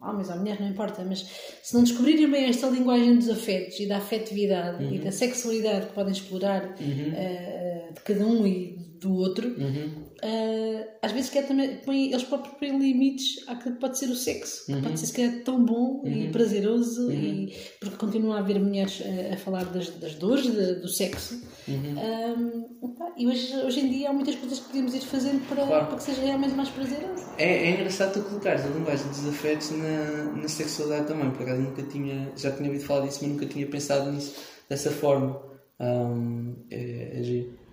homens 0.00 0.28
ou 0.28 0.36
mulheres, 0.36 0.60
não 0.60 0.68
importa, 0.68 1.04
mas 1.04 1.26
se 1.62 1.74
não 1.74 1.82
descobrirem 1.82 2.30
bem 2.30 2.44
esta 2.44 2.68
linguagem 2.68 3.16
dos 3.16 3.28
afetos 3.28 3.78
e 3.80 3.86
da 3.86 3.98
afetividade 3.98 4.84
e 4.94 4.98
da 4.98 5.10
sexualidade 5.10 5.86
que 5.86 5.92
podem 5.92 6.12
explorar 6.12 6.64
uh, 6.64 7.77
de 7.94 8.00
cada 8.02 8.26
um 8.26 8.46
e 8.46 8.76
do 9.00 9.14
outro, 9.14 9.48
uh, 9.50 10.88
às 11.00 11.12
vezes 11.12 11.30
quer 11.30 11.46
também, 11.46 11.76
põe, 11.84 12.10
eles 12.10 12.24
próprios 12.24 12.56
põem 12.58 12.76
limites 12.78 13.46
àquilo 13.48 13.74
que 13.76 13.80
pode 13.80 13.96
ser 13.98 14.06
o 14.10 14.16
sexo, 14.16 14.66
que 14.66 14.82
pode 14.82 14.98
ser 14.98 15.06
se 15.06 15.12
calhar 15.12 15.42
tão 15.44 15.64
bom 15.64 16.02
e 16.04 16.28
prazeroso, 16.28 17.12
e, 17.12 17.54
porque 17.80 17.96
continua 17.96 18.36
a 18.36 18.38
haver 18.40 18.58
mulheres 18.58 19.00
a, 19.30 19.34
a 19.34 19.36
falar 19.36 19.64
das, 19.66 19.88
das 19.90 20.14
dores 20.16 20.44
de- 20.46 20.80
do 20.80 20.88
sexo. 20.88 21.40
Um, 21.68 22.94
pá, 22.98 23.12
e 23.16 23.26
hoje, 23.26 23.54
hoje 23.56 23.80
em 23.80 23.88
dia 23.90 24.10
há 24.10 24.12
muitas 24.12 24.34
coisas 24.34 24.58
que 24.58 24.66
podemos 24.66 24.94
ir 24.94 25.00
fazendo 25.02 25.46
para, 25.48 25.64
Claro. 25.66 25.86
para 25.86 25.96
que 25.96 26.02
seja 26.02 26.22
realmente 26.22 26.54
mais 26.54 26.68
prazeroso. 26.70 27.24
É, 27.38 27.68
é 27.68 27.70
engraçado 27.70 28.14
tu 28.14 28.28
colocares 28.28 28.64
a 28.64 28.68
linguagem 28.68 29.06
dos 29.08 29.26
afetos 29.28 29.70
na, 29.72 30.24
na 30.34 30.48
sexualidade 30.48 31.06
também, 31.06 31.30
por 31.30 31.42
acaso 31.42 31.62
nunca 31.62 31.82
tinha, 31.84 32.32
já 32.36 32.50
tinha 32.50 32.68
ouvido 32.68 32.84
falar 32.84 33.06
disso, 33.06 33.20
mas 33.22 33.30
nunca 33.32 33.46
tinha 33.46 33.66
pensado 33.66 34.10
nisso 34.10 34.34
dessa 34.68 34.90
forma. 34.90 35.40
Ahm, 35.80 36.56
é, 36.70 37.20
é 37.20 37.22
giro. 37.22 37.67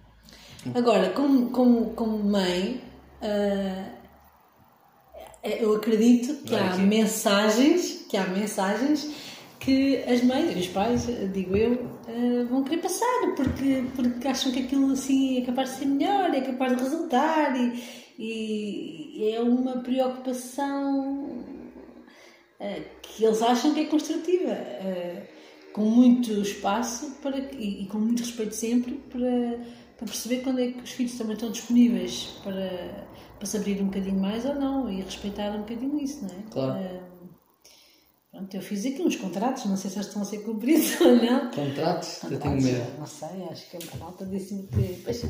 Agora, 0.74 1.10
como, 1.12 1.50
como, 1.50 1.90
como 1.92 2.18
mãe, 2.24 2.82
ah, 3.22 3.90
eu 5.44 5.76
acredito 5.76 6.44
que 6.44 6.56
há 6.56 6.76
mensagens, 6.78 8.06
que 8.10 8.18
há 8.18 8.26
mensagens 8.28 9.12
que 9.60 9.98
as 10.04 10.24
mães 10.24 10.56
e 10.56 10.60
os 10.60 10.68
pais, 10.68 11.08
digo 11.34 11.56
eu, 11.56 11.90
ah, 12.08 12.48
vão 12.50 12.64
querer 12.64 12.82
passar, 12.82 13.34
porque, 13.36 13.84
porque 13.96 14.28
acham 14.28 14.52
que 14.52 14.60
aquilo 14.60 14.92
assim 14.92 15.42
é 15.42 15.46
capaz 15.46 15.72
de 15.72 15.80
ser 15.80 15.86
melhor, 15.86 16.34
é 16.34 16.42
capaz 16.42 16.76
de 16.76 16.84
resultar 16.84 17.56
e, 17.56 17.84
e 18.18 19.32
é 19.32 19.40
uma 19.42 19.80
preocupação 19.80 21.46
eh, 22.60 22.82
que 23.02 23.24
eles 23.26 23.42
acham 23.42 23.74
que 23.74 23.82
é 23.82 23.86
construtiva, 23.86 24.52
eh, 24.52 25.24
com 25.74 25.82
muito 25.82 26.32
espaço 26.32 27.18
para, 27.22 27.38
e, 27.38 27.84
e 27.84 27.88
com 27.88 27.98
muito 27.98 28.20
respeito 28.22 28.56
sempre 28.56 28.94
para, 29.10 29.60
para 29.98 30.06
perceber 30.08 30.38
quando 30.44 30.60
é 30.60 30.68
que 30.68 30.82
os 30.84 30.92
filhos 30.92 31.18
também 31.18 31.34
estão 31.34 31.52
disponíveis 31.52 32.30
para, 32.44 33.06
para 33.38 33.46
se 33.48 33.58
abrir 33.58 33.82
um 33.82 33.86
bocadinho 33.86 34.20
mais 34.20 34.46
ou 34.46 34.56
não 34.56 34.90
e 34.90 35.02
respeitar 35.02 35.52
um 35.52 35.60
bocadinho 35.60 36.00
isso, 36.00 36.22
não 36.24 36.30
é? 36.30 36.44
Claro. 36.52 36.80
Eh, 36.80 37.00
pronto, 38.32 38.54
eu 38.58 38.62
fiz 38.62 38.86
aqui 38.86 39.02
uns 39.02 39.16
contratos, 39.16 39.66
não 39.66 39.78
sei 39.78 39.90
se 39.90 39.96
eles 39.96 40.08
estão 40.08 40.22
a 40.22 40.26
ser 40.26 40.40
cumpridos 40.40 41.00
ou 41.00 41.16
não. 41.16 41.50
Contratos? 41.52 42.20
Eu 42.30 42.38
tenho 42.38 42.62
medo. 42.62 42.86
Não 43.00 43.06
sei, 43.08 43.30
acho 43.50 43.70
que 43.70 43.78
a 43.78 43.98
malta 43.98 44.26
disse-me 44.26 44.64
que 44.68 45.02
"Pois, 45.06 45.24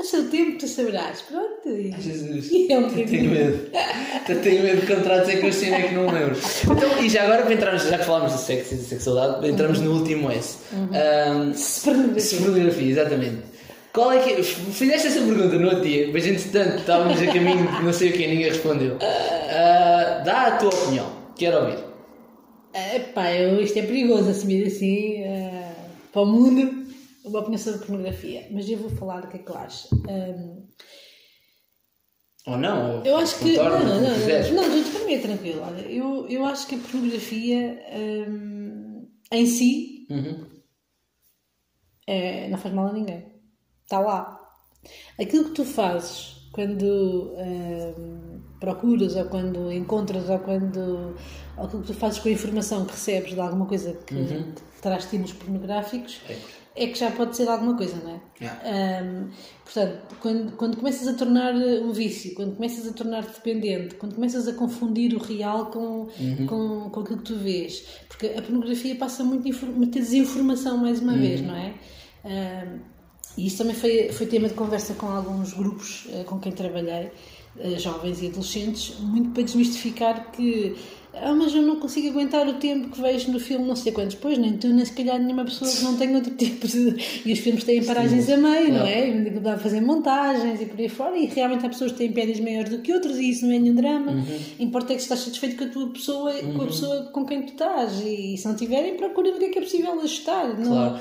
a 0.00 0.02
seu 0.04 0.28
tempo 0.28 0.58
tu 0.58 0.66
saberás. 0.66 1.22
Pronto, 1.22 1.68
e, 1.68 1.92
Jesus, 2.00 2.50
e 2.50 2.72
é 2.72 2.78
um 2.78 2.88
eu 2.88 3.06
tenho 3.06 3.30
medo. 3.30 3.70
Eu 4.28 4.42
tenho 4.42 4.62
medo 4.64 4.80
de 4.80 4.94
contratos, 4.94 5.28
é 5.28 5.36
que 5.36 5.46
eu 5.46 5.52
sei 5.52 5.72
é 5.72 5.88
que 5.88 5.94
não 5.94 6.10
lembro. 6.10 6.36
Então, 6.64 7.04
e 7.04 7.08
já 7.08 7.22
agora 7.22 7.42
para 7.44 7.54
entrarmos, 7.54 7.84
já 7.84 7.98
que 7.98 8.04
falámos 8.04 8.32
de 8.32 8.40
sexo 8.40 8.74
e 8.74 8.78
de 8.78 8.82
sexualidade, 8.82 9.48
entramos 9.48 9.80
no 9.80 9.92
último 9.92 10.28
S. 10.30 10.58
Se 11.54 11.80
pornografia, 12.36 12.90
exatamente. 12.90 13.47
Qual 13.92 14.12
é 14.12 14.22
que. 14.22 14.42
Fizeste 14.42 15.08
essa 15.08 15.20
pergunta 15.20 15.58
no 15.58 15.66
outro 15.68 15.82
dia, 15.82 16.10
mas 16.12 16.26
entretanto 16.26 16.78
estávamos 16.80 17.20
a 17.20 17.26
caminho 17.26 17.66
de 17.66 17.82
não 17.84 17.92
sei 17.92 18.10
o 18.10 18.12
que, 18.12 18.26
ninguém 18.26 18.48
respondeu. 18.48 18.98
Ah, 19.00 20.22
dá 20.24 20.46
a 20.48 20.56
tua 20.58 20.68
opinião, 20.68 21.10
quero 21.36 21.58
ouvir. 21.60 21.78
Epá, 22.94 23.32
eu, 23.32 23.60
isto 23.60 23.78
é 23.78 23.82
perigoso 23.82 24.30
assumir 24.30 24.66
assim 24.66 25.22
eh, 25.22 25.74
para 26.12 26.22
o 26.22 26.26
mundo 26.26 26.86
uma 27.24 27.40
opinião 27.40 27.58
sobre 27.58 27.80
pornografia, 27.86 28.46
mas 28.50 28.68
eu 28.70 28.78
vou 28.78 28.90
falar 28.90 29.20
do 29.22 29.28
que 29.28 29.36
é 29.36 29.40
que 29.40 29.50
eu 29.50 29.56
acho. 29.56 29.88
Ahm, 30.08 30.62
Ou 32.46 32.56
não? 32.58 32.98
ou 32.98 33.04
eu 33.04 33.16
acho 33.16 33.38
que. 33.40 33.56
Não, 33.56 33.64
não, 33.64 33.80
não, 33.80 34.00
não, 34.00 34.70
tudo 34.70 34.92
para 34.92 35.04
mim 35.06 35.14
é 35.14 35.18
tranquilo. 35.18 35.62
Olha, 35.66 35.80
eu, 35.90 36.26
eu 36.28 36.44
acho 36.44 36.66
que 36.66 36.74
a 36.76 36.78
pornografia 36.78 37.82
ahm, 37.92 39.06
em 39.32 39.46
si 39.46 40.06
Uhum. 40.10 40.46
é, 42.06 42.48
não 42.48 42.58
faz 42.58 42.72
mal 42.74 42.88
a 42.88 42.92
ninguém. 42.92 43.37
Está 43.88 44.00
lá. 44.00 44.38
Aquilo 45.18 45.44
que 45.44 45.52
tu 45.52 45.64
fazes 45.64 46.36
quando 46.52 47.32
ahm, 47.38 48.38
procuras 48.60 49.16
ou 49.16 49.24
quando 49.24 49.72
encontras 49.72 50.28
ou 50.28 50.38
quando 50.40 51.14
ou 51.56 51.64
aquilo 51.64 51.80
que 51.80 51.86
tu 51.86 51.94
fazes 51.94 52.18
com 52.18 52.28
a 52.28 52.32
informação 52.32 52.84
que 52.84 52.92
recebes 52.92 53.32
de 53.32 53.40
alguma 53.40 53.64
coisa 53.64 53.94
que, 54.06 54.14
que 54.14 54.82
traz 54.82 55.04
estímulos 55.04 55.32
pornográficos 55.32 56.20
é 56.76 56.86
que 56.86 56.98
já 56.98 57.10
pode 57.10 57.34
ser 57.34 57.48
alguma 57.48 57.78
coisa, 57.78 57.96
não 58.04 58.10
é? 58.10 58.20
Yeah. 58.38 59.00
Ahm, 59.00 59.30
portanto, 59.64 60.16
quando, 60.20 60.52
quando 60.56 60.76
começas 60.76 61.08
a 61.08 61.14
tornar 61.14 61.54
um 61.54 61.90
vício, 61.90 62.34
quando 62.34 62.56
começas 62.56 62.86
a 62.86 62.92
tornar-te 62.92 63.36
dependente, 63.36 63.94
quando 63.94 64.14
começas 64.14 64.46
a 64.46 64.52
confundir 64.52 65.14
o 65.14 65.18
real 65.18 65.70
com, 65.70 66.08
com, 66.46 66.90
com 66.90 67.00
aquilo 67.00 67.18
que 67.18 67.24
tu 67.24 67.36
vês, 67.36 67.86
porque 68.06 68.26
a 68.26 68.42
pornografia 68.42 68.94
passa 68.96 69.24
muito 69.24 69.48
muita 69.66 69.98
desinformação, 69.98 70.76
mais 70.76 71.00
uma 71.00 71.14
vez, 71.14 71.40
não 71.40 71.56
é? 71.56 71.74
Ahm, 72.24 72.97
e 73.38 73.46
isso 73.46 73.58
também 73.58 73.74
foi, 73.74 74.08
foi 74.12 74.26
tema 74.26 74.48
de 74.48 74.54
conversa 74.54 74.94
com 74.94 75.06
alguns 75.06 75.52
grupos 75.54 76.06
eh, 76.12 76.24
com 76.24 76.38
quem 76.38 76.52
trabalhei, 76.52 77.10
eh, 77.60 77.78
jovens 77.78 78.20
e 78.22 78.26
adolescentes, 78.26 78.94
muito 79.00 79.30
para 79.30 79.42
desmistificar 79.44 80.30
que 80.32 80.76
ah, 81.20 81.32
mas 81.32 81.52
eu 81.54 81.62
não 81.62 81.76
consigo 81.80 82.10
aguentar 82.10 82.46
o 82.46 82.54
tempo 82.54 82.90
que 82.90 83.00
vejo 83.00 83.32
no 83.32 83.40
filme, 83.40 83.66
não 83.66 83.74
sei 83.74 83.90
quantos. 83.90 84.14
Pois, 84.14 84.38
nem 84.38 84.56
tu, 84.56 84.68
nem 84.68 84.84
se 84.84 84.92
calhar 84.92 85.18
nenhuma 85.18 85.44
pessoa 85.44 85.68
que 85.68 85.82
não 85.82 85.96
tenha 85.96 86.14
outro 86.14 86.32
tipo 86.36 86.68
de. 86.68 86.94
E 87.24 87.32
os 87.32 87.38
filmes 87.40 87.64
têm 87.64 87.82
paragens 87.82 88.28
a 88.28 88.36
meio, 88.36 88.72
não 88.74 88.86
é? 88.86 89.08
E 89.08 89.30
Dá 89.30 89.52
para 89.52 89.58
fazer 89.58 89.80
montagens 89.80 90.60
e 90.60 90.66
por 90.66 90.78
aí 90.78 90.88
fora. 90.88 91.16
E 91.18 91.24
realmente 91.26 91.64
há 91.66 91.68
pessoas 91.70 91.90
que 91.92 91.98
têm 91.98 92.12
pédias 92.12 92.38
maiores 92.38 92.70
do 92.70 92.78
que 92.80 92.92
outras 92.92 93.16
e 93.16 93.30
isso 93.30 93.46
não 93.46 93.52
é 93.52 93.58
nenhum 93.58 93.74
drama. 93.74 94.12
Importa 94.60 94.92
é 94.92 94.96
que 94.96 95.02
estás 95.02 95.20
satisfeito 95.20 95.56
com 95.56 95.64
a 95.64 95.68
tua 95.68 95.88
pessoa, 95.88 96.32
com 96.34 96.62
a 96.62 96.66
pessoa 96.66 97.02
com 97.12 97.24
quem 97.24 97.42
tu 97.42 97.52
estás. 97.52 98.00
E 98.04 98.36
se 98.36 98.46
não 98.46 98.54
tiverem, 98.54 98.94
procura 98.96 99.30
ver 99.32 99.36
o 99.36 99.40
que 99.40 99.44
é 99.46 99.48
que 99.48 99.58
é 99.58 99.62
possível 99.62 99.98
ajustar. 100.00 100.56
Não- 100.60 100.68
Claro. 100.68 101.00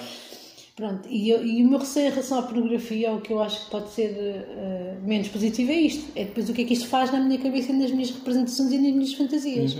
Pronto, 0.77 1.09
e, 1.09 1.27
eu- 1.29 1.43
e 1.43 1.63
o 1.63 1.67
meu 1.69 1.79
receio 1.79 2.05
em 2.07 2.11
relação 2.11 2.37
à 2.37 2.43
pornografia, 2.43 3.11
o 3.11 3.19
que 3.19 3.33
eu 3.33 3.41
acho 3.41 3.65
que 3.65 3.71
pode 3.71 3.89
ser 3.89 4.11
eh, 4.15 4.95
menos 5.03 5.27
positivo 5.27 5.71
é 5.71 5.75
isto: 5.75 6.05
é 6.15 6.23
depois 6.25 6.47
o 6.49 6.53
que 6.53 6.61
é 6.61 6.65
que 6.65 6.73
isto 6.73 6.87
faz 6.87 7.11
na 7.11 7.19
minha 7.19 7.39
cabeça 7.39 7.71
e 7.71 7.75
nas 7.75 7.89
minhas 7.91 8.11
representações 8.11 8.71
e 8.71 8.77
nas 8.77 8.93
minhas 8.93 9.13
fantasias. 9.13 9.73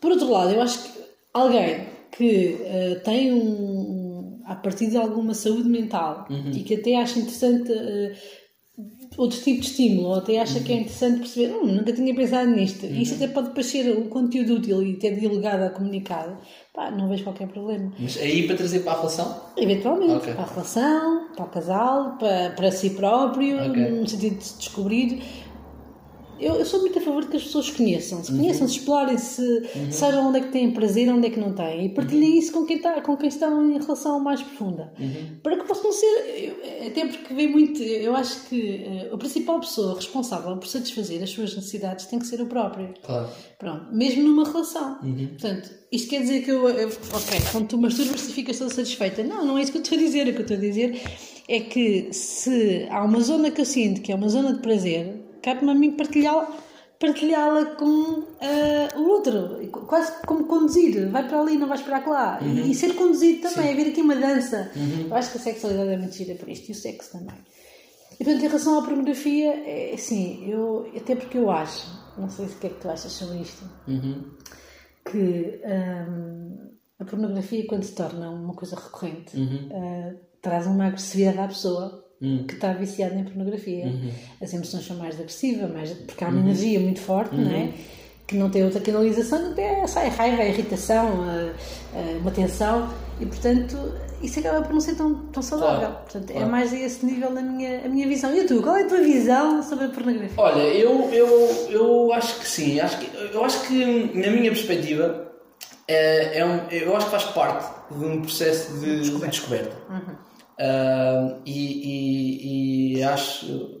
Por 0.00 0.10
outro 0.12 0.30
lado, 0.30 0.50
eu 0.52 0.60
acho 0.60 0.82
que 0.82 0.90
alguém 1.32 1.86
que 2.12 2.58
eh, 2.64 3.00
tem 3.02 3.32
um, 3.32 3.38
um- 3.40 4.42
a 4.44 4.54
partir 4.54 4.88
de 4.90 4.96
alguma 4.98 5.32
saúde 5.34 5.68
mental 5.70 6.26
e 6.54 6.62
que 6.62 6.74
até 6.74 6.96
acha 6.96 7.18
interessante 7.18 7.72
eh, 7.72 8.14
outro 9.16 9.38
tipo 9.40 9.60
de 9.60 9.66
estímulo, 9.66 10.08
ou 10.08 10.14
até 10.16 10.38
acha 10.40 10.60
que 10.60 10.72
é 10.72 10.76
interessante 10.76 11.18
perceber, 11.20 11.54
hum, 11.54 11.66
nunca 11.66 11.92
tinha 11.92 12.14
pensado 12.14 12.50
nisto. 12.50 12.84
E 12.86 13.02
isso 13.02 13.14
até 13.14 13.28
pode 13.28 13.50
parecer 13.50 13.96
um 13.96 14.08
conteúdo 14.08 14.54
útil 14.56 14.82
e 14.82 14.94
ter 14.96 15.18
delegado 15.18 15.62
a 15.62 15.70
comunicado. 15.70 16.36
Pá, 16.74 16.90
não 16.90 17.08
vejo 17.08 17.24
qualquer 17.24 17.48
problema. 17.48 17.92
Mas 17.98 18.16
aí 18.18 18.46
para 18.46 18.56
trazer 18.56 18.80
para 18.80 18.92
a 18.92 18.96
relação? 18.96 19.40
Eventualmente, 19.56 20.12
Ok. 20.12 20.34
para 20.34 20.42
a 20.44 20.46
relação, 20.46 21.28
para 21.34 21.44
o 21.44 21.48
casal, 21.48 22.18
para, 22.18 22.50
para 22.50 22.70
si 22.70 22.90
próprio, 22.90 23.56
Ok. 23.70 23.90
no 23.90 24.06
sentido 24.08 24.36
de 24.36 24.44
se 24.44 24.58
descobrir. 24.58 25.22
Eu, 26.38 26.54
eu 26.56 26.64
sou 26.66 26.80
muito 26.80 26.98
a 26.98 27.02
favor 27.02 27.22
de 27.22 27.28
que 27.28 27.36
as 27.36 27.44
pessoas 27.44 27.66
se 27.66 27.72
conheçam, 27.72 28.22
se 28.22 28.30
conheçam, 28.32 28.68
se 28.68 28.78
explorem, 28.78 29.16
se 29.18 29.62
saibam 29.90 30.28
onde 30.28 30.38
é 30.38 30.40
que 30.42 30.52
têm 30.52 30.70
prazer, 30.70 31.08
onde 31.12 31.26
é 31.26 31.30
que 31.30 31.40
não 31.40 31.52
têm, 31.54 31.86
e 31.86 31.88
partilhem 31.88 32.38
isso 32.38 32.52
com 32.52 32.64
quem, 32.66 32.76
está, 32.76 33.00
com 33.00 33.16
quem 33.16 33.28
estão 33.28 33.70
em 33.70 33.78
relação 33.80 34.20
mais 34.20 34.42
profunda. 34.42 34.92
Para 35.42 35.56
que 35.56 35.64
possam 35.64 35.92
ser, 35.92 36.06
eu- 36.60 36.86
até 36.88 37.06
porque 37.06 37.34
vem 37.34 37.50
muito, 37.50 37.82
eu 37.82 38.14
acho 38.14 38.46
que 38.48 38.84
eh, 38.84 39.10
a 39.12 39.16
principal 39.16 39.60
pessoa 39.60 39.94
responsável 39.94 40.56
por 40.56 40.66
satisfazer 40.66 41.22
as 41.22 41.30
suas 41.30 41.54
necessidades 41.54 42.06
tem 42.06 42.18
que 42.18 42.26
ser 42.26 42.40
o 42.42 42.46
próprio. 42.46 42.92
Claro. 43.02 43.28
Pronto, 43.58 43.86
mesmo 43.94 44.22
numa 44.22 44.44
relação. 44.44 44.98
Portanto, 45.28 45.70
isto 45.90 46.08
quer 46.10 46.20
dizer 46.20 46.42
que 46.44 46.50
eu, 46.50 46.68
eu- 46.68 46.88
ok, 46.88 47.38
quando 47.52 47.68
tu 47.68 47.78
masturbas, 47.78 48.22
tu 48.26 48.32
ficas 48.32 48.58
toda 48.58 48.70
satisfeita. 48.70 49.22
Não, 49.22 49.44
não 49.44 49.56
é 49.58 49.62
isso 49.62 49.72
que 49.72 49.78
eu 49.78 49.82
estou 49.82 49.96
a 49.96 50.00
dizer. 50.00 50.28
O 50.28 50.32
que 50.32 50.38
eu 50.38 50.42
estou 50.42 50.56
a 50.56 50.60
dizer 50.60 51.00
é 51.48 51.60
que 51.60 52.08
se 52.12 52.86
há 52.90 53.02
uma 53.04 53.20
zona 53.20 53.50
que 53.50 53.60
eu 53.60 53.64
sinto 53.64 54.02
que 54.02 54.12
é 54.12 54.14
uma 54.14 54.28
zona 54.28 54.52
de 54.52 54.60
prazer, 54.60 55.24
cabe-me 55.46 55.70
a 55.70 55.74
mim 55.74 55.92
partilhá-la 55.92 56.48
partilhá-la 56.98 57.76
com 57.76 58.24
ah, 58.40 58.98
o 58.98 59.08
outro, 59.08 59.68
quase 59.86 60.12
como 60.26 60.46
conduzir, 60.46 61.10
vai 61.10 61.28
para 61.28 61.40
ali, 61.40 61.56
não 61.56 61.68
vais 61.68 61.82
para 61.82 61.98
lá, 62.06 62.38
e, 62.42 62.70
e 62.70 62.74
ser 62.74 62.94
conduzido 62.94 63.42
também, 63.42 63.70
haver 63.70 63.88
aqui 63.88 64.00
uma 64.00 64.16
dança. 64.16 64.70
Eu 65.06 65.14
acho 65.14 65.30
que 65.30 65.38
a 65.38 65.40
sexualidade 65.40 65.90
é 65.90 65.96
muito 65.98 66.14
gira 66.14 66.34
por 66.36 66.48
isto, 66.48 66.68
e 66.68 66.72
o 66.72 66.74
sexo 66.74 67.12
também. 67.12 67.36
E 68.18 68.24
portanto, 68.24 68.44
em 68.44 68.46
relação 68.46 68.78
à 68.78 68.82
pornografia, 68.82 69.52
é 69.66 69.92
assim, 69.94 70.50
eu, 70.50 70.90
até 70.96 71.14
porque 71.14 71.36
eu 71.36 71.50
acho, 71.50 71.86
não 72.16 72.30
sei 72.30 72.46
o 72.46 72.48
que 72.48 72.66
é 72.66 72.70
que 72.70 72.80
tu 72.80 72.88
achas 72.88 73.12
sobre 73.12 73.38
isto, 73.40 73.62
que 75.04 75.60
hum, 76.08 76.70
a 76.98 77.04
pornografia, 77.04 77.66
quando 77.66 77.82
se 77.82 77.94
torna 77.94 78.30
uma 78.30 78.54
coisa 78.54 78.74
recorrente, 78.74 79.36
ah, 79.70 80.14
traz 80.40 80.66
uma 80.66 80.86
agressividade 80.86 81.40
à 81.40 81.48
pessoa 81.48 82.05
que 82.20 82.54
está 82.54 82.72
viciada 82.72 83.14
em 83.14 83.24
pornografia. 83.24 83.92
As 84.42 84.52
emoções 84.54 84.86
são 84.86 84.96
mais 84.96 85.14
agressivas, 85.16 85.70
mais, 85.70 85.90
porque 85.92 86.24
há 86.24 86.28
uma 86.28 86.40
energia 86.40 86.80
muito 86.80 87.00
forte, 87.00 87.34
não 87.36 87.50
é? 87.50 87.70
Que 88.26 88.34
não 88.36 88.50
tem 88.50 88.64
outra 88.64 88.80
canalização, 88.80 89.52
até 89.52 89.86
sai 89.86 90.06
a 90.08 90.10
raiva, 90.10 90.42
a 90.42 90.46
irritação, 90.48 91.06
a- 91.22 91.52
a- 91.98 92.18
uma 92.20 92.30
tensão, 92.32 92.88
e 93.20 93.26
portanto 93.26 93.76
isso 94.22 94.40
acaba 94.40 94.62
por 94.62 94.72
não 94.72 94.80
ser 94.80 94.94
tão, 94.96 95.14
tão 95.26 95.42
saudável. 95.42 95.78
Claro, 95.80 95.94
Portanto, 96.02 96.30
é 96.30 96.34
claro. 96.34 96.50
mais 96.50 96.72
a 96.72 96.76
esse 96.76 97.04
nível 97.06 97.32
da 97.34 97.42
minha, 97.42 97.84
a 97.84 97.88
minha 97.88 98.08
visão. 98.08 98.34
E 98.34 98.44
tu, 98.44 98.62
qual 98.62 98.76
é 98.76 98.82
a 98.82 98.88
tua 98.88 99.00
visão 99.02 99.62
sobre 99.62 99.84
a 99.84 99.88
pornografia? 99.90 100.34
Olha, 100.38 100.62
eu, 100.62 101.08
eu, 101.12 101.50
eu 101.70 102.12
acho 102.14 102.40
que 102.40 102.48
sim. 102.48 102.80
Acho 102.80 102.98
que, 102.98 103.14
eu 103.32 103.44
acho 103.44 103.66
que, 103.68 103.84
na 104.18 104.30
minha 104.30 104.50
perspectiva, 104.50 105.30
é, 105.86 106.38
é 106.38 106.44
um, 106.44 106.66
eu 106.70 106.96
acho 106.96 107.06
que 107.06 107.12
faz 107.12 107.24
parte 107.24 107.66
de 107.96 108.04
um 108.04 108.22
processo 108.22 108.72
de 108.80 109.02
de 109.10 109.18
descoberta. 109.28 109.76
Ah, 110.58 111.34
e, 111.44 112.94
e- 112.94 112.98
e 112.98 113.02
acho, 113.04 113.80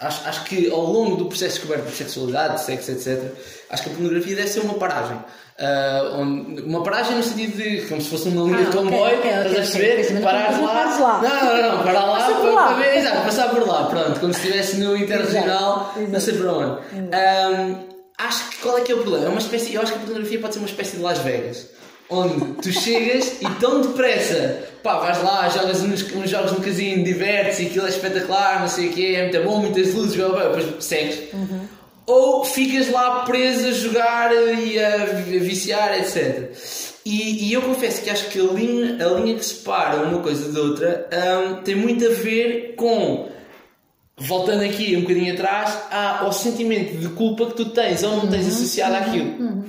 acho, 0.00 0.28
acho 0.28 0.44
que 0.44 0.70
ao 0.70 0.80
longo 0.84 1.16
do 1.16 1.26
processo 1.26 1.54
de 1.54 1.60
descoberta 1.60 1.90
de 1.90 1.96
sexualidade, 1.96 2.54
de 2.54 2.60
sexo, 2.62 2.90
etc., 2.90 3.22
acho 3.70 3.82
que 3.84 3.90
a 3.90 3.92
pornografia 3.92 4.36
deve 4.36 4.48
ser 4.48 4.60
uma 4.60 4.74
paragem. 4.74 5.18
Ah, 5.58 6.16
onde- 6.18 6.62
uma 6.62 6.82
paragem 6.82 7.14
no 7.16 7.22
sentido 7.22 7.56
de 7.56 7.82
como 7.86 8.00
se 8.00 8.08
fosse 8.08 8.28
uma 8.28 8.44
linha 8.46 8.66
Ah, 8.66 8.70
de 8.70 8.76
comboio, 8.76 9.18
ok, 9.18 9.30
estás 9.30 9.46
ok, 9.46 9.52
a 9.52 9.54
perceber? 9.60 9.92
ok. 10.00 10.10
Mas 10.14 10.24
Parares 10.24 10.56
não 10.56 10.64
lá. 10.64 10.72
lá. 10.98 11.22
Não, 11.22 11.44
não, 11.62 11.76
não, 11.76 11.84
parar 11.84 12.04
lá 12.06 12.26
por 12.26 12.36
para, 12.40 12.50
lá. 12.50 12.66
para 12.68 12.76
ver, 12.78 12.96
exato, 12.98 13.22
passar 13.22 13.50
por 13.50 13.66
lá, 13.68 13.84
pronto, 13.86 14.18
como 14.20 14.34
se 14.34 14.40
estivesse 14.40 14.76
no 14.78 14.96
Interregional, 14.96 15.94
não 16.08 16.18
sei 16.20 16.34
para 16.38 16.52
onde. 16.52 16.80
Ahm, 17.14 17.76
acho 18.18 18.50
que 18.50 18.56
qual 18.58 18.78
é 18.78 18.80
que 18.80 18.90
é 18.90 18.94
o 18.94 18.98
problema? 19.02 19.26
É 19.26 19.28
uma 19.28 19.38
espécie, 19.38 19.74
eu 19.74 19.82
acho 19.82 19.92
que 19.92 19.98
a 19.98 20.00
pornografia 20.02 20.40
pode 20.40 20.54
ser 20.54 20.60
uma 20.60 20.68
espécie 20.68 20.96
de 20.96 21.02
Las 21.02 21.18
Vegas, 21.18 21.66
onde 22.10 22.54
tu 22.60 22.70
chegas 22.72 23.40
e 23.40 23.46
tão 23.60 23.80
depressa, 23.80 24.64
pá, 24.82 24.98
vais 24.98 25.22
lá, 25.22 25.48
jogas 25.48 25.80
uns, 25.82 26.02
uns 26.14 26.28
jogos 26.30 26.52
no 26.52 26.60
casino, 26.60 27.02
divertes 27.04 27.58
e 27.60 27.66
aquilo 27.66 27.86
é 27.86 27.88
espetacular, 27.88 28.60
não 28.60 28.68
sei 28.68 28.88
o 28.88 28.92
quê, 28.92 29.14
é 29.16 29.22
muito 29.22 29.42
bom, 29.44 29.58
muitas 29.60 29.94
luzes, 29.94 30.16
blá, 30.16 30.28
blá, 30.28 30.42
depois 30.48 30.84
segues. 30.84 31.18
Ou 32.06 32.44
ficas 32.44 32.90
lá 32.90 33.20
preso 33.24 33.68
a 33.68 33.72
jogar 33.72 34.32
e 34.34 34.78
a 34.78 35.04
vi- 35.06 35.36
a 35.38 35.40
viciar, 35.40 35.98
etc. 35.98 36.50
E, 37.06 37.48
e 37.48 37.52
eu 37.52 37.62
confesso 37.62 38.02
que 38.02 38.10
acho 38.10 38.26
que 38.28 38.38
a 38.40 38.44
linha, 38.44 39.04
a 39.06 39.08
linha 39.14 39.34
que 39.36 39.44
separa 39.44 40.02
uma 40.02 40.18
coisa 40.20 40.50
da 40.52 40.60
outra 40.60 41.08
ahm, 41.12 41.62
tem 41.62 41.74
muito 41.76 42.04
a 42.06 42.10
ver 42.10 42.74
com 42.76 43.28
voltando 44.18 44.62
aqui 44.62 44.96
um 44.96 45.00
bocadinho 45.02 45.32
atrás, 45.32 45.76
há 45.90 46.20
ao 46.24 46.32
sentimento 46.32 46.96
de 46.96 47.08
culpa 47.08 47.46
que 47.46 47.54
tu 47.54 47.66
tens 47.70 48.02
ou 48.02 48.16
não 48.16 48.26
tens 48.28 48.46
associado 48.48 48.94
àquilo. 48.96 49.64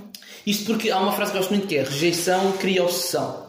Isto 0.46 0.66
porque 0.66 0.90
há 0.92 1.00
uma 1.00 1.12
frase 1.14 1.32
que 1.32 1.38
eu 1.38 1.42
gosto 1.42 1.52
muito 1.52 1.68
que 1.68 1.78
é 1.78 1.84
rejeição 1.84 2.52
cria 2.54 2.84
obsessão. 2.84 3.44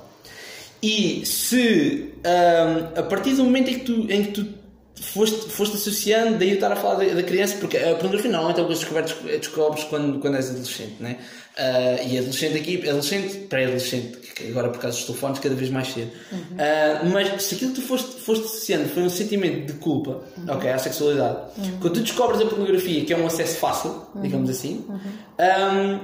E 0.82 1.24
se 1.24 2.12
hum, 2.18 2.86
a 3.00 3.02
partir 3.02 3.34
do 3.34 3.44
momento 3.44 3.70
em 3.70 3.78
que 3.78 3.84
tu, 3.84 4.06
em 4.12 4.24
que 4.24 4.32
tu 4.32 4.46
foste, 5.00 5.50
foste 5.50 5.76
associando, 5.76 6.38
daí 6.38 6.50
eu 6.50 6.54
estar 6.54 6.70
a 6.72 6.76
falar 6.76 6.96
da, 6.96 7.14
da 7.14 7.22
criança, 7.22 7.56
porque 7.58 7.76
a 7.78 7.94
pornografia 7.94 8.30
normalmente 8.30 8.60
é 8.60 8.64
coisa 8.64 8.80
que 8.86 8.92
descobertes- 8.94 9.40
descobres 9.40 9.84
quando, 9.84 10.18
quando 10.20 10.36
és 10.36 10.50
adolescente, 10.50 10.96
né? 11.00 11.16
Ah, 11.56 12.02
e 12.02 12.18
adolescente 12.18 12.58
aqui, 12.58 12.76
adolescente, 12.88 13.36
pré-adolescente, 13.48 14.18
agora 14.48 14.68
por 14.70 14.78
causa 14.80 14.96
dos 14.96 15.06
telefones 15.06 15.38
cada 15.38 15.54
vez 15.54 15.70
mais 15.70 15.88
cedo. 15.92 16.10
Ah, 16.58 17.02
mas 17.10 17.42
se 17.44 17.54
aquilo 17.54 17.72
que 17.72 17.80
tu 17.80 17.86
foste, 17.86 18.20
foste 18.20 18.44
associando 18.44 18.88
foi 18.88 19.02
um 19.04 19.08
sentimento 19.10 19.66
de 19.66 19.78
culpa, 19.78 20.22
ok, 20.48 20.68
à 20.70 20.78
sexualidade, 20.78 21.38
quando 21.80 21.94
tu 21.94 22.00
descobres 22.00 22.40
a 22.40 22.46
pornografia, 22.46 23.04
que 23.04 23.12
é 23.12 23.16
um 23.16 23.26
acesso 23.26 23.56
fácil, 23.56 24.02
digamos 24.16 24.50
assim, 24.50 24.84
hum, 24.88 26.00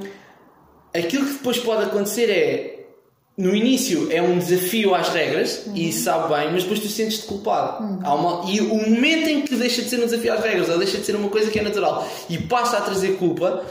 aquilo 0.94 1.26
que 1.26 1.32
depois 1.34 1.58
pode 1.58 1.84
acontecer 1.84 2.30
é 2.30 2.76
no 3.38 3.54
início 3.54 4.08
é 4.12 4.20
um 4.20 4.38
desafio 4.38 4.94
às 4.94 5.08
regras 5.08 5.62
e 5.74 5.88
isso 5.88 6.04
sabe 6.04 6.34
bem, 6.34 6.52
mas 6.52 6.62
depois 6.62 6.80
tu 6.80 6.88
sentes-te 6.88 7.26
culpado. 7.26 8.00
Há 8.04 8.14
uma- 8.14 8.50
e 8.50 8.60
o 8.60 8.74
momento 8.74 9.28
em 9.28 9.42
que 9.42 9.54
deixa 9.56 9.80
de 9.82 9.88
ser 9.88 9.96
um 10.00 10.04
desafio 10.04 10.32
às 10.34 10.42
regras 10.42 10.68
ou 10.68 10.76
deixa 10.78 10.98
de 10.98 11.04
ser 11.06 11.16
uma 11.16 11.28
coisa 11.30 11.50
que 11.50 11.58
é 11.58 11.62
natural 11.62 12.06
e 12.28 12.36
passa 12.38 12.76
a 12.78 12.80
trazer 12.82 13.16
culpa 13.16 13.64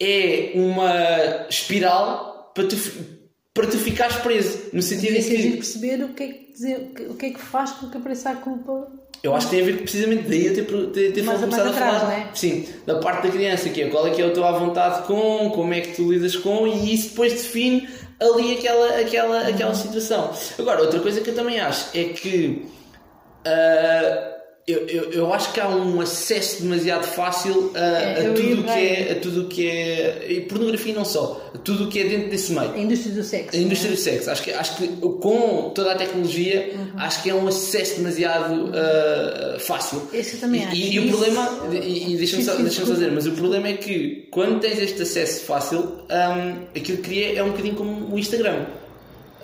é 0.00 0.52
uma 0.54 1.46
espiral 1.50 2.50
para 2.54 2.64
tu, 2.68 2.76
para 3.56 3.66
tu 3.66 3.78
ficares 3.78 4.16
preso. 4.16 4.58
No 4.72 4.82
sentido 4.82 5.16
em 5.16 5.22
que 5.22 5.56
perceber 5.56 6.04
o 6.04 6.08
que 6.10 6.22
é 6.22 6.26
que, 6.28 6.52
dizer, 6.52 6.92
o 7.08 7.14
que, 7.14 7.26
é 7.26 7.30
que 7.30 7.40
faz 7.40 7.72
com 7.72 7.88
que 7.88 7.96
apareça 7.96 8.30
a 8.30 8.36
culpa. 8.36 8.86
eu 9.22 9.34
acho 9.34 9.46
que 9.48 9.56
tem 9.56 9.62
a 9.62 9.66
ver 9.66 9.78
precisamente 9.78 10.28
daí 10.28 10.46
eu 10.46 10.54
ter, 10.54 10.64
ter, 10.92 11.12
ter 11.12 11.22
Mais 11.22 11.40
começado 11.40 11.66
a 11.66 11.70
atrás, 11.70 12.02
falar 12.02 12.08
né? 12.08 12.30
sim, 12.34 12.68
da 12.84 12.96
parte 12.96 13.26
da 13.26 13.32
criança, 13.32 13.70
que 13.70 13.82
é 13.82 13.88
qual 13.88 14.06
é 14.06 14.10
que 14.10 14.20
é 14.20 14.26
o 14.26 14.32
teu 14.34 14.44
à 14.44 14.52
vontade 14.52 15.06
com, 15.06 15.50
como 15.50 15.72
é 15.72 15.80
que 15.80 15.96
tu 15.96 16.12
lidas 16.12 16.36
com 16.36 16.66
e 16.66 16.94
isso 16.94 17.08
depois 17.10 17.32
define 17.32 17.88
ali 18.20 18.58
aquela, 18.58 19.00
aquela, 19.00 19.48
aquela 19.48 19.74
situação. 19.74 20.30
Agora, 20.58 20.82
outra 20.82 21.00
coisa 21.00 21.22
que 21.22 21.30
eu 21.30 21.34
também 21.34 21.58
acho 21.58 21.96
é 21.96 22.04
que 22.04 22.66
ah, 23.46 24.35
eu, 24.66 24.84
eu, 24.88 25.12
eu 25.12 25.32
acho 25.32 25.52
que 25.52 25.60
há 25.60 25.68
um 25.68 26.00
acesso 26.00 26.62
demasiado 26.62 27.04
fácil 27.04 27.70
a, 27.72 27.78
É, 27.78 28.16
a 28.18 28.22
eu 28.22 28.34
ia 28.34 28.34
tudo 28.34 28.60
o 28.60 28.64
que 28.64 28.72
é, 28.72 29.12
a 29.12 29.20
tudo 29.20 29.44
que 29.46 29.70
é 29.70 30.26
e 30.28 30.40
pornografia 30.40 30.92
não 30.92 31.04
só, 31.04 31.50
a 31.54 31.58
tudo 31.58 31.84
o 31.84 31.88
que 31.88 32.00
é 32.00 32.04
dentro 32.04 32.30
desse 32.30 32.52
meio. 32.52 32.72
A 32.72 32.78
indústria 32.78 33.14
do 33.14 33.22
sexo. 33.22 33.56
A 33.56 33.60
indústria 33.60 33.92
do 33.92 33.96
sexo, 33.96 34.28
acho 34.28 34.42
que, 34.42 34.50
acho 34.50 34.76
que 34.76 34.88
com 34.88 35.70
toda 35.72 35.92
a 35.92 35.94
tecnologia, 35.94 36.74
acho 36.96 37.22
que 37.22 37.30
é 37.30 37.34
um 37.34 37.46
acesso 37.46 37.98
demasiado 37.98 38.72
ah, 38.74 39.56
fácil. 39.60 40.02
Esse 40.12 40.34
eu 40.34 40.40
também 40.40 40.62
e, 40.62 40.64
acho. 40.64 40.74
E, 40.74 40.94
e 40.94 40.98
o 40.98 41.08
problema, 41.10 41.48
e, 41.72 42.14
e 42.14 42.16
deixa-me 42.16 42.42
só, 42.42 42.56
deixa 42.56 42.84
só 42.84 42.92
dizer, 42.92 43.12
mas 43.12 43.24
o 43.24 43.32
problema 43.32 43.68
é 43.68 43.74
que 43.74 44.26
quando 44.32 44.58
tens 44.58 44.80
este 44.80 45.00
acesso 45.02 45.44
fácil, 45.44 45.78
hum, 45.78 46.66
aquilo 46.74 46.98
que 46.98 47.04
cria 47.04 47.38
é 47.38 47.42
um 47.44 47.50
bocadinho 47.50 47.76
como 47.76 48.12
o 48.12 48.18
Instagram. 48.18 48.66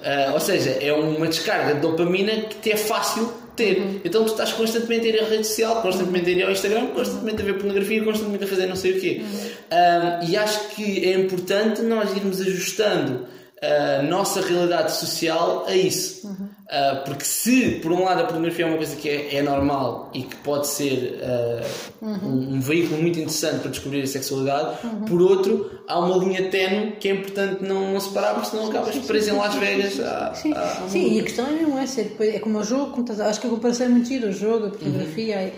Ah, 0.05 0.33
ou 0.35 0.41
seja, 0.41 0.71
é 0.81 0.93
uma 0.93 1.29
descarga 1.29 1.75
de 1.75 1.81
dopamina 1.81 2.33
que 2.33 2.57
te 2.57 2.73
é 2.73 2.77
fácil 2.77 3.42
ter. 3.57 3.79
Uhum. 3.79 4.01
Então 4.05 4.25
tu 4.25 4.33
estás 4.33 4.53
constantemente 4.53 5.07
a 5.07 5.11
ir 5.11 5.21
à 5.21 5.25
rede 5.25 5.47
social, 5.47 5.83
constantemente 5.83 6.31
a 6.31 6.33
ir 6.33 6.43
ao 6.45 6.51
Instagram, 6.51 6.87
constantemente 6.89 7.43
a 7.43 7.45
ver 7.45 7.55
pornografia, 7.55 8.05
constantemente 8.05 8.45
a 8.45 8.47
fazer 8.47 8.67
não 8.67 8.77
sei 8.77 8.93
o 8.93 9.01
quê. 9.01 9.21
Uhum. 9.21 10.27
Um, 10.27 10.31
e 10.31 10.37
acho 10.37 10.69
que 10.71 11.05
é 11.05 11.15
importante 11.15 11.83
nós 11.83 12.17
irmos 12.17 12.41
ajustando 12.41 13.27
a 13.63 14.03
nossa 14.03 14.41
realidade 14.41 14.93
social 14.93 15.65
a 15.69 15.75
isso. 15.77 16.27
Uhum. 16.27 16.49
Uh, 16.73 17.05
porque 17.05 17.25
se, 17.25 17.79
por 17.83 17.93
um 17.93 18.03
lado, 18.05 18.23
a 18.23 18.25
pornografia 18.25 18.65
é 18.65 18.69
uma 18.69 18.77
coisa 18.79 18.97
que 18.97 19.09
é, 19.09 19.37
é 19.37 19.43
normal 19.43 20.11
e 20.15 20.23
que 20.23 20.35
pode 20.37 20.67
ser 20.67 21.21
uh, 21.23 21.93
Uhum. 22.05 22.19
um, 22.25 22.55
um 22.57 22.61
veículo 22.61 23.01
muito 23.01 23.19
interessante 23.21 23.61
para 23.61 23.71
descobrir 23.71 24.03
a 24.03 24.07
sexualidade, 24.07 24.79
por 25.07 25.23
outro, 25.23 25.71
há 25.87 25.99
uma 26.01 26.17
linha 26.17 26.49
tenue 26.51 26.93
que 26.99 27.09
é 27.09 27.13
importante 27.13 27.63
não, 27.63 27.93
não 27.93 28.01
separar, 28.01 28.35
porque 28.35 28.51
senão 28.51 28.69
acabas 28.69 28.97
preso 28.99 29.31
em 29.31 29.37
Las 29.37 29.55
Vegas. 29.55 30.01
à- 30.01 30.35
Sim, 30.35 30.53
à- 30.55 30.83
sim, 30.89 31.15
e 31.15 31.21
a 31.21 31.23
questão 31.23 31.47
não 31.53 31.79
é 31.79 31.87
ser 31.87 32.17
é 32.21 32.39
como 32.41 32.59
o 32.59 32.65
jogo, 32.65 32.91
como 32.91 33.03
estás- 33.03 33.21
acho 33.21 33.41
que 33.41 33.47
a 33.47 33.51
comparação 33.51 33.87
é 33.87 33.89
muito 33.91 34.09
giro, 34.09 34.29
o 34.29 34.33
jogo, 34.33 34.67
a 34.67 34.71
pornografia, 34.71 35.37
eh, 35.37 35.53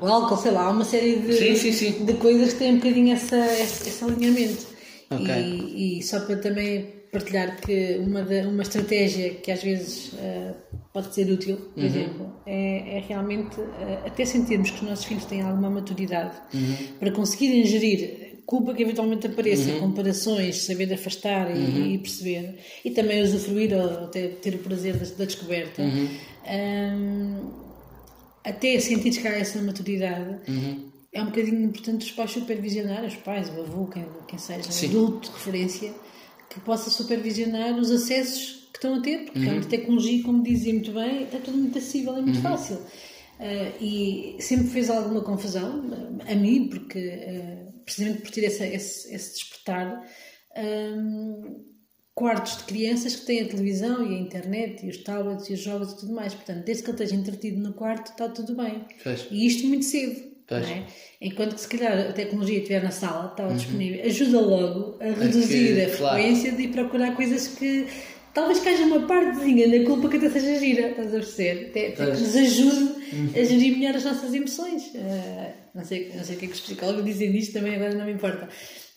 o 0.00 0.06
álcool, 0.06 0.36
sei 0.36 0.50
lá, 0.50 0.64
há 0.64 0.70
uma 0.70 0.84
série 0.84 1.16
de, 1.20 1.32
Sim, 1.32 1.56
sim, 1.56 1.72
sim. 1.72 2.04
de 2.04 2.12
coisas 2.14 2.52
que 2.52 2.58
têm 2.58 2.72
um 2.72 2.76
bocadinho 2.76 3.14
essa, 3.14 3.36
esse, 3.36 3.88
esse 3.88 4.04
alinhamento. 4.04 4.66
Ok. 5.10 5.28
E, 5.28 5.98
e 5.98 6.02
só 6.02 6.20
para 6.20 6.36
também 6.36 6.86
partilhar 7.12 7.60
que 7.60 7.96
uma, 7.98 8.22
da- 8.22 8.46
uma 8.48 8.62
estratégia 8.62 9.30
que 9.34 9.50
às 9.50 9.62
vezes 9.62 10.12
eh, 10.18 10.52
pode 10.92 11.12
ser 11.14 11.28
útil, 11.30 11.56
Uhum. 11.56 11.70
por 11.74 11.84
exemplo, 11.84 12.32
é, 12.46 12.98
é 12.98 13.04
realmente 13.08 13.60
eh, 13.60 13.98
até 14.06 14.24
sentirmos 14.24 14.70
que 14.70 14.76
os 14.76 14.82
nossos 14.88 15.04
filhos 15.04 15.24
têm 15.24 15.42
alguma 15.42 15.68
maturidade 15.70 16.36
Uhum. 16.54 16.76
para 17.00 17.10
conseguirem 17.10 17.66
gerir 17.66 18.30
culpa 18.46 18.74
que 18.74 18.82
eventualmente 18.82 19.26
apareça, 19.26 19.70
Uhum. 19.72 19.80
comparações, 19.80 20.62
saber 20.64 20.92
afastar 20.92 21.50
e, 21.56 21.94
e 21.94 21.98
perceber, 21.98 22.58
e 22.84 22.90
também 22.90 23.22
usufruir 23.22 23.72
ou 23.74 24.04
até 24.04 24.28
ter 24.28 24.54
o 24.54 24.58
prazer 24.58 24.96
da, 24.96 25.04
da 25.06 25.24
descoberta. 25.24 25.82
Uhum. 25.82 26.08
Ahm, 26.46 27.50
até 28.44 28.78
sentir 28.80 29.10
que 29.20 29.26
há 29.28 29.36
essa 29.38 29.60
maturidade, 29.62 30.36
Uhum. 30.48 30.89
É 31.12 31.22
um 31.22 31.26
bocadinho 31.26 31.62
importante 31.64 32.06
os 32.06 32.12
pais 32.12 32.30
supervisionar, 32.30 33.04
os 33.04 33.16
pais, 33.16 33.48
o 33.48 33.60
avô, 33.60 33.86
quem, 33.86 34.06
quem 34.28 34.38
seja, 34.38 34.70
Sim. 34.70 34.86
um 34.86 34.90
adulto 34.90 35.28
de 35.28 35.34
referência, 35.34 35.92
que 36.48 36.60
possa 36.60 36.90
supervisionar 36.90 37.78
os 37.78 37.90
acessos 37.90 38.68
que 38.72 38.78
estão 38.78 38.94
a 38.94 39.00
ter, 39.00 39.24
porque 39.24 39.38
realmente 39.40 39.66
a 39.66 39.70
tecnologia, 39.70 40.22
como 40.22 40.42
dizia 40.42 40.72
muito 40.72 40.92
bem, 40.92 41.24
está 41.24 41.38
tudo 41.38 41.56
muito 41.58 41.76
acessível, 41.78 42.16
é 42.16 42.22
muito 42.22 42.40
fácil. 42.40 42.78
Ah, 43.38 43.72
e 43.80 44.36
sempre 44.40 44.66
fez 44.68 44.90
alguma 44.90 45.22
confusão, 45.22 45.82
a 46.28 46.34
mim, 46.34 46.68
porque 46.68 46.98
ah, 46.98 47.72
precisamente 47.84 48.22
por 48.22 48.30
ter 48.30 48.44
essa- 48.44 48.66
esse, 48.66 49.12
esse 49.14 49.34
despertar, 49.34 50.06
ah, 50.56 51.50
quartos 52.14 52.58
de 52.58 52.64
crianças 52.64 53.16
que 53.16 53.26
têm 53.26 53.40
a 53.42 53.48
televisão 53.48 54.04
e 54.04 54.14
a 54.14 54.18
internet 54.20 54.84
e 54.84 54.90
os 54.90 54.98
tablets 54.98 55.48
e 55.48 55.54
os 55.54 55.60
jogos 55.60 55.92
e 55.92 55.96
tudo 56.00 56.12
mais. 56.12 56.34
Portanto, 56.34 56.64
desde 56.64 56.82
que 56.84 56.90
ele 56.90 57.02
esteja 57.02 57.20
entretido 57.20 57.60
no 57.60 57.72
quarto, 57.72 58.10
está 58.12 58.28
tudo 58.28 58.54
bem. 58.54 58.84
Pois. 59.02 59.26
E 59.30 59.46
isto 59.46 59.66
muito 59.66 59.84
cedo. 59.86 60.29
É? 60.56 60.82
Enquanto 61.22 61.54
que 61.54 61.60
se 61.60 61.68
calhar 61.68 61.98
a 62.08 62.12
tecnologia 62.12 62.58
estiver 62.58 62.82
na 62.82 62.90
sala, 62.90 63.28
está 63.30 63.46
disponível, 63.48 64.04
ajuda 64.04 64.40
logo 64.40 64.96
a 65.00 65.04
reduzir 65.06 65.74
que- 65.74 65.80
a 65.82 65.96
claro. 65.96 66.14
frequência 66.16 66.52
de 66.52 66.62
ir 66.62 66.68
procurar 66.68 67.14
coisas 67.14 67.48
que 67.48 67.86
talvez 68.32 68.60
que 68.60 68.68
haja 68.68 68.84
uma 68.84 69.06
partezinha 69.06 69.68
da 69.68 69.84
culpa 69.84 70.08
que 70.08 70.16
até 70.16 70.30
seja 70.30 70.58
gira, 70.58 70.90
estás 70.90 71.08
a 71.08 71.18
perceber? 71.18 71.66
Até, 71.70 71.88
até 71.88 72.04
que 72.12 72.20
nos 72.20 72.36
ajude 72.36 72.94
a 73.38 73.44
gerir 73.44 73.76
melhor 73.78 73.96
as 73.96 74.04
nossas 74.04 74.32
emoções. 74.32 74.90
Ah, 74.96 75.52
não, 75.74 75.84
sei, 75.84 76.10
não 76.16 76.24
sei 76.24 76.36
o 76.36 76.38
que 76.38 76.44
é 76.46 76.48
que 76.48 76.54
os 76.54 76.60
psicólogos 76.60 77.04
dizem 77.04 77.32
disto, 77.32 77.52
também 77.52 77.74
agora 77.74 77.94
não 77.94 78.06
me 78.06 78.12
importa. 78.12 78.48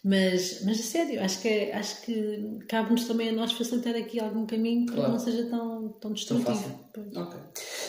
Mas, 0.05 0.61
mas 0.65 0.79
a 0.79 0.83
sério, 0.83 1.21
acho 1.23 1.41
que, 1.41 1.47
é- 1.47 1.73
acho 1.73 2.01
que 2.01 2.59
cabe-nos 2.67 3.05
também 3.05 3.29
a 3.29 3.31
nós 3.31 3.53
facilitar 3.53 3.95
aqui 3.95 4.19
algum 4.19 4.45
caminho 4.45 4.85
para 4.85 4.95
Claro. 4.95 5.11
que 5.13 5.17
não 5.17 5.23
seja 5.25 5.45
tão, 5.49 5.89
tão 6.01 6.11
destrutivo. 6.11 6.45
fácil. 6.51 6.71
Pois. 6.93 7.15
Ok. 7.15 7.39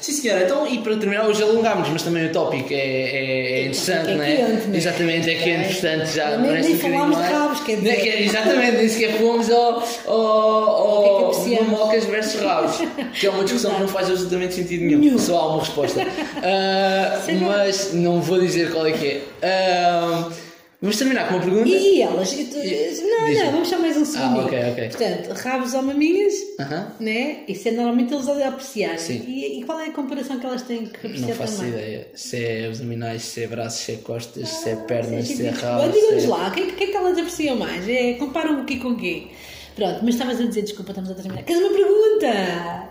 Sim, 0.04 0.12
senhora. 0.12 0.42
Então, 0.44 0.66
e 0.66 0.78
para 0.80 0.96
terminar, 0.98 1.26
hoje 1.26 1.42
alongámos, 1.42 1.88
mas 1.88 2.02
também 2.02 2.26
o 2.26 2.30
tópico 2.32 2.72
é, 2.72 2.76
é, 2.76 3.50
é 3.52 3.60
interessante, 3.62 4.10
é 4.10 4.14
não 4.14 4.22
é? 4.22 4.36
quente, 4.36 4.66
né? 4.68 4.76
Exatamente, 4.76 5.30
é 5.30 5.34
quente, 5.36 5.72
portanto 5.80 6.06
já 6.14 6.36
Nem- 6.36 6.50
merece 6.50 6.68
nem 6.68 6.76
um 6.76 6.80
falámos 6.80 7.16
de 7.16 7.22
mais. 7.22 7.32
rabos, 7.34 7.60
quer 7.60 7.76
Nem 7.78 7.82
dizer. 7.96 7.96
quer- 8.10 8.22
exatamente, 8.22 8.76
nem 8.76 8.88
sequer 8.90 9.12
fomos 9.18 9.50
ao, 9.50 9.82
ao, 10.06 10.98
O 10.98 11.02
que 11.02 11.08
é 11.08 11.54
que 11.54 11.58
ao 11.58 11.64
mamocas 11.64 12.04
versus 12.04 12.40
rabos, 12.40 12.76
que 13.18 13.26
é 13.26 13.30
uma 13.30 13.44
discussão 13.44 13.72
que 13.74 13.80
não 13.80 13.88
faz 13.88 14.10
absolutamente 14.10 14.54
sentido 14.54 14.84
nenhum, 14.84 14.98
Nenhum. 15.00 15.18
só 15.18 15.38
há 15.38 15.48
uma 15.54 15.60
resposta. 15.60 16.00
Lá. 16.04 17.20
mas 17.40 17.94
não 17.94 18.20
vou 18.20 18.38
dizer 18.40 18.70
qual 18.72 18.86
é 18.86 18.92
que 18.92 19.06
é. 19.06 19.20
Ah, 19.42 20.28
vamos 20.84 20.96
terminar 20.98 21.28
com 21.28 21.34
uma 21.34 21.42
pergunta? 21.42 21.68
E 21.68 22.02
elas? 22.02 22.32
E 22.32 22.44
tu- 22.44 22.58
E- 22.58 23.00
não, 23.02 23.44
não, 23.44 23.52
vamos 23.52 23.68
só 23.68 23.78
mais 23.78 23.96
um 23.96 24.04
segundo. 24.04 24.40
ok, 24.40 24.58
ok. 24.70 24.88
Portanto, 24.90 25.28
rabos 25.38 25.74
ou 25.74 25.82
maminhas, 25.82 26.32
Aham. 26.60 26.92
né? 27.00 27.38
Isso 27.48 27.68
é 27.68 27.72
normalmente 27.72 28.12
eles 28.14 28.28
a 28.28 28.48
apreciar. 28.48 28.98
Sim. 28.98 29.22
E, 29.26 29.60
e 29.60 29.64
qual 29.64 29.80
é 29.80 29.86
a 29.86 29.90
comparação 29.92 30.38
que 30.38 30.46
elas 30.46 30.62
têm 30.62 30.86
que 30.86 30.96
apreciar 31.06 31.28
Não 31.28 31.34
faço 31.34 31.56
também? 31.56 31.72
ideia 31.72 32.06
se 32.14 32.36
é 32.44 32.66
abdominais, 32.66 33.22
se 33.22 33.42
é 33.42 33.46
braços, 33.46 33.80
se 33.80 33.92
é 33.92 33.96
costas, 33.96 34.48
se 34.48 34.68
é 34.68 34.76
pernas, 34.76 35.26
Sim, 35.26 35.36
se 35.36 35.46
é 35.46 35.52
sim. 35.52 35.60
rabo. 35.60 35.92
Diga-nos 35.92 36.22
se 36.22 36.26
é- 36.26 36.30
lá, 36.30 36.48
o 36.48 36.52
que, 36.52 36.60
é 36.60 36.66
que- 36.66 36.72
que 36.72 36.84
é 36.84 36.86
que 36.88 36.96
elas 36.96 37.18
apreciam 37.18 37.56
mais? 37.56 37.88
É, 37.88 38.12
comparam 38.14 38.60
o 38.60 38.64
quê 38.64 38.76
com 38.76 38.88
o 38.88 38.96
quê? 38.96 39.24
Pronto, 39.76 40.00
mas 40.04 40.14
estavas 40.14 40.40
a 40.40 40.44
dizer, 40.46 40.62
desculpa, 40.62 40.92
estamos 40.92 41.10
a 41.10 41.14
terminar. 41.14 41.42
Queres 41.42 41.60
uma 41.62 41.72
pergunta? 41.72 42.28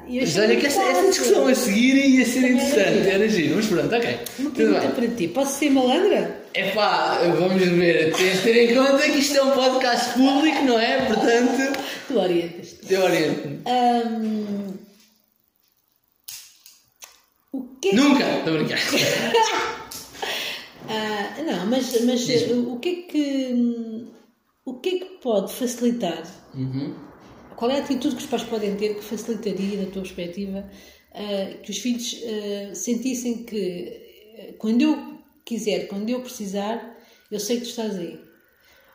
Mas 0.10 0.38
olha 0.38 0.56
que 0.58 0.66
essa, 0.66 0.82
essa 0.84 1.10
discussão 1.10 1.48
a 1.48 1.56
seguir 1.56 1.96
ia 1.96 2.26
ser 2.26 2.42
Também 2.42 2.52
interessante, 2.56 3.08
era 3.10 3.30
giro, 3.30 3.56
mas 3.56 3.66
pronto, 3.68 3.96
ok. 3.96 4.18
Uma 4.40 4.52
pergunta 4.52 4.88
para 4.90 5.08
ti. 5.08 5.28
Posso 5.30 5.60
ser 5.60 5.70
malandra? 5.70 6.43
Epá, 6.56 7.18
vamos 7.38 7.62
ver, 7.64 8.14
tens 8.14 8.38
de 8.38 8.42
ter 8.44 8.70
em 8.72 8.76
conta 8.76 9.02
que 9.04 9.18
isto 9.20 9.38
é 9.38 9.44
um 9.44 9.52
podcast 9.52 10.14
público, 10.14 10.62
não 10.64 10.80
é? 10.80 11.06
Portanto, 11.08 11.80
Tu 12.08 12.18
orientas-te. 12.20 12.94
eu 12.94 13.02
oriento-me. 13.04 13.62
Ahm, 13.66 14.74
O 17.52 17.62
que 17.82 17.90
é 17.90 17.96
Nunca! 17.96 18.24
Estou 18.38 18.54
a 18.54 18.58
brincar. 18.58 18.80
Ah, 20.90 21.42
não, 21.42 21.66
mas, 21.68 21.98
mas 22.02 22.28
uh, 22.52 22.74
o 22.74 22.78
que 22.78 22.90
é 22.90 22.96
que 23.04 24.06
o 24.66 24.74
que 24.82 24.90
é 24.90 25.00
que 25.00 25.06
pode 25.22 25.54
facilitar? 25.54 26.22
Uhum. 26.54 26.94
Qual 27.56 27.72
é 27.72 27.78
a 27.78 27.80
atitude 27.80 28.16
que 28.18 28.22
os 28.24 28.28
pais 28.30 28.44
podem 28.44 28.76
ter 28.76 28.96
que 28.96 29.02
facilitaria, 29.02 29.78
da 29.78 29.86
tua 29.92 30.02
perspectiva, 30.02 30.70
ah, 31.14 31.54
que 31.64 31.72
os 31.72 31.78
filhos 31.78 32.20
ah, 32.26 32.76
sentissem 32.76 33.46
que 33.46 33.98
ah, 34.38 34.54
quando 34.58 34.82
eu 34.82 35.13
quiser, 35.46 35.88
quando 35.88 36.10
eu 36.10 36.22
precisar, 36.22 36.98
eu 37.32 37.40
sei 37.40 37.58
que 37.58 37.64
tu 37.64 37.70
estás 37.70 37.96
aí. 37.96 38.20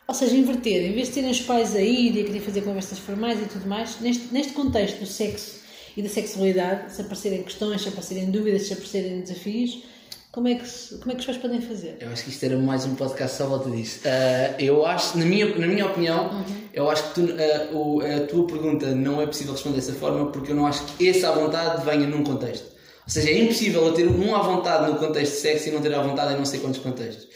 Ou 0.07 0.15
seja, 0.15 0.35
inverter, 0.35 0.85
em 0.85 0.93
vez 0.93 1.09
de 1.09 1.13
terem 1.15 1.29
os 1.29 1.41
pais 1.41 1.75
a 1.75 1.81
ir 1.81 2.15
e 2.15 2.21
a 2.21 2.23
querer 2.25 2.39
fazer 2.41 2.61
conversas 2.61 2.97
formais 2.97 3.39
e 3.41 3.45
tudo 3.45 3.67
mais, 3.67 3.99
neste, 4.01 4.33
neste 4.33 4.53
contexto 4.53 4.99
do 4.99 5.05
sexo 5.05 5.59
e 5.95 6.01
da 6.01 6.09
sexualidade, 6.09 6.91
se 6.93 7.01
aparecerem 7.01 7.43
questões, 7.43 7.81
se 7.81 7.89
aparecerem 7.89 8.31
dúvidas, 8.31 8.63
se 8.63 8.73
aparecerem 8.73 9.21
desafios, 9.21 9.83
como 10.31 10.47
é 10.47 10.55
que, 10.55 10.63
como 10.99 11.11
é 11.11 11.13
que 11.15 11.19
os 11.19 11.25
pais 11.25 11.37
podem 11.37 11.61
fazer? 11.61 11.97
Eu 11.99 12.09
acho 12.09 12.23
que 12.23 12.29
isto 12.29 12.43
era 12.43 12.57
mais 12.57 12.85
um 12.85 12.95
podcast 12.95 13.37
só 13.37 13.43
à 13.43 13.47
volta 13.47 13.69
disso. 13.69 13.99
Ah, 14.05 14.55
eu 14.59 14.83
acho, 14.85 15.17
na 15.17 15.25
minha, 15.25 15.45
na 15.57 15.67
minha 15.67 15.85
opinião, 15.85 16.43
eu 16.73 16.89
acho 16.89 17.09
que 17.09 17.15
tu, 17.15 17.27
ah, 17.33 17.75
o- 17.75 17.99
a 18.01 18.25
tua 18.27 18.45
pergunta 18.47 18.93
não 18.95 19.21
é 19.21 19.25
possível 19.27 19.53
responder 19.53 19.75
dessa 19.77 19.93
forma 19.93 20.31
porque 20.31 20.51
eu 20.51 20.55
não 20.55 20.65
acho 20.65 20.83
que 20.85 21.05
esse 21.05 21.25
à 21.25 21.31
vontade 21.31 21.83
venha 21.85 22.07
num 22.07 22.23
contexto. 22.23 22.65
Ou 23.09 23.13
seja, 23.13 23.31
é 23.31 23.39
impossível 23.39 23.87
eu 23.87 23.91
ter 23.93 24.07
um 24.07 24.35
à 24.35 24.41
vontade 24.43 24.91
no 24.91 24.99
contexto 24.99 25.31
de 25.33 25.39
sexo 25.39 25.69
e 25.69 25.71
não 25.71 25.81
ter 25.81 25.91
à 25.95 25.99
vontade 25.99 26.35
em 26.35 26.37
não 26.37 26.45
sei 26.45 26.59
quantos 26.59 26.79
contextos. 26.79 27.27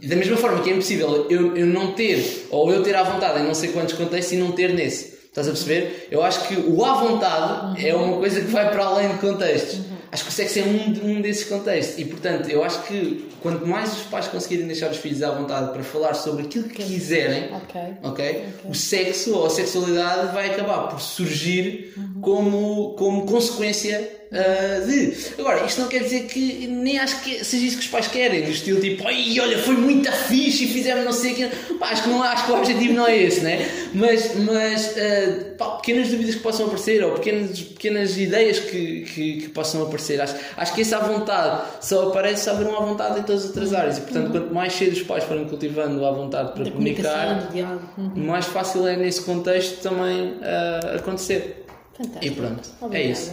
E 0.00 0.06
da 0.06 0.16
mesma 0.16 0.38
forma 0.38 0.62
que 0.62 0.70
é 0.70 0.72
impossível 0.72 1.26
eu, 1.28 1.54
eu 1.54 1.66
não 1.66 1.92
ter, 1.92 2.46
ou 2.50 2.72
eu 2.72 2.82
ter 2.82 2.96
à 2.96 3.02
vontade 3.02 3.40
em 3.40 3.44
não 3.44 3.52
sei 3.54 3.68
quantos 3.70 3.92
contextos 3.92 4.32
e 4.32 4.36
não 4.36 4.52
ter 4.52 4.72
nesse. 4.72 5.18
Estás 5.26 5.46
a 5.46 5.50
perceber? 5.50 6.08
Eu 6.10 6.22
acho 6.22 6.48
que 6.48 6.54
o 6.56 6.82
à 6.82 6.94
vontade 6.94 7.86
é 7.86 7.94
uma 7.94 8.16
coisa 8.16 8.40
que 8.40 8.46
vai 8.46 8.70
para 8.70 8.82
além 8.86 9.08
de 9.12 9.18
contextos. 9.18 9.80
Acho 10.10 10.24
que 10.24 10.30
o 10.30 10.32
sexo 10.32 10.60
é 10.60 10.62
um, 10.62 11.10
um 11.10 11.20
desses 11.20 11.44
contextos. 11.44 11.98
E 11.98 12.06
portanto, 12.06 12.48
eu 12.48 12.64
acho 12.64 12.82
que 12.84 13.28
quanto 13.42 13.66
mais 13.66 13.92
os 13.92 14.02
pais 14.04 14.28
conseguirem 14.28 14.66
deixar 14.66 14.90
os 14.90 14.96
filhos 14.96 15.22
à 15.22 15.30
vontade 15.30 15.72
para 15.72 15.82
falar 15.82 16.14
sobre 16.14 16.44
aquilo 16.46 16.64
que 16.70 16.82
quiserem, 16.82 17.50
Ok. 17.54 17.80
ok? 18.02 18.44
O 18.64 18.74
sexo 18.74 19.36
ou 19.36 19.44
a 19.44 19.50
sexualidade 19.50 20.32
vai 20.32 20.46
acabar 20.50 20.88
por 20.88 20.98
surgir 21.02 21.92
como, 22.22 22.94
como 22.96 23.26
consequência 23.26 24.17
ah, 24.30 24.80
de. 24.84 25.16
Agora, 25.38 25.64
isto 25.64 25.80
não 25.80 25.88
quer 25.88 26.02
dizer 26.02 26.26
que 26.26 26.66
nem 26.66 26.98
acho 26.98 27.22
que 27.22 27.44
seja 27.44 27.64
isso 27.64 27.78
que 27.78 27.84
os 27.84 27.88
pais 27.90 28.08
querem, 28.08 28.42
do 28.42 28.50
estilo 28.50 28.80
tipo, 28.80 29.06
ai, 29.06 29.38
olha, 29.40 29.58
foi 29.58 29.74
muito 29.74 30.10
fixe 30.12 30.64
e 30.64 30.68
fizemos 30.68 31.04
não 31.04 31.12
sei 31.12 31.32
o 31.32 31.36
quê. 31.36 31.48
Pá, 31.78 31.88
acho 31.90 32.02
que, 32.02 32.08
não, 32.08 32.22
acho 32.22 32.44
que 32.44 32.52
o 32.52 32.56
objetivo 32.56 32.92
não 32.94 33.06
é 33.06 33.16
esse, 33.16 33.40
né? 33.40 33.68
Mas, 33.94 34.34
mas 34.36 34.94
ah, 34.96 35.54
pá, 35.56 35.70
pequenas 35.76 36.08
dúvidas 36.08 36.34
que 36.34 36.42
possam 36.42 36.66
aparecer 36.66 37.02
ou 37.02 37.12
pequenas, 37.12 37.60
pequenas 37.60 38.18
ideias 38.18 38.58
que, 38.58 39.02
que, 39.02 39.32
que 39.42 39.48
possam 39.48 39.82
aparecer. 39.82 40.20
Acho, 40.20 40.34
acho 40.56 40.74
que 40.74 40.82
essa 40.82 40.98
à 40.98 41.00
vontade 41.00 41.62
só 41.80 42.08
aparece 42.08 42.44
se 42.44 42.50
houver 42.50 42.66
uma 42.66 42.78
à 42.78 42.84
vontade 42.84 43.20
em 43.20 43.22
todas 43.22 43.42
as 43.42 43.48
outras 43.48 43.72
áreas 43.72 43.98
e, 43.98 44.00
portanto, 44.02 44.30
quanto 44.30 44.52
mais 44.52 44.72
cedo 44.74 44.92
os 44.92 45.02
pais 45.02 45.24
forem 45.24 45.46
cultivando 45.46 46.04
a 46.04 46.10
vontade 46.10 46.52
para 46.52 46.64
Da 46.64 46.70
comunicar. 46.70 47.50
Uhum. 47.96 48.12
mais 48.16 48.46
fácil 48.46 48.86
é 48.86 48.96
nesse 48.96 49.22
contexto 49.22 49.80
também 49.80 50.36
ah, 50.42 50.96
acontecer. 50.96 51.64
Fantástico. 51.96 52.24
E 52.26 52.30
pronto, 52.30 52.68
é 52.80 52.84
Obrigada. 52.84 53.10
isso. 53.10 53.32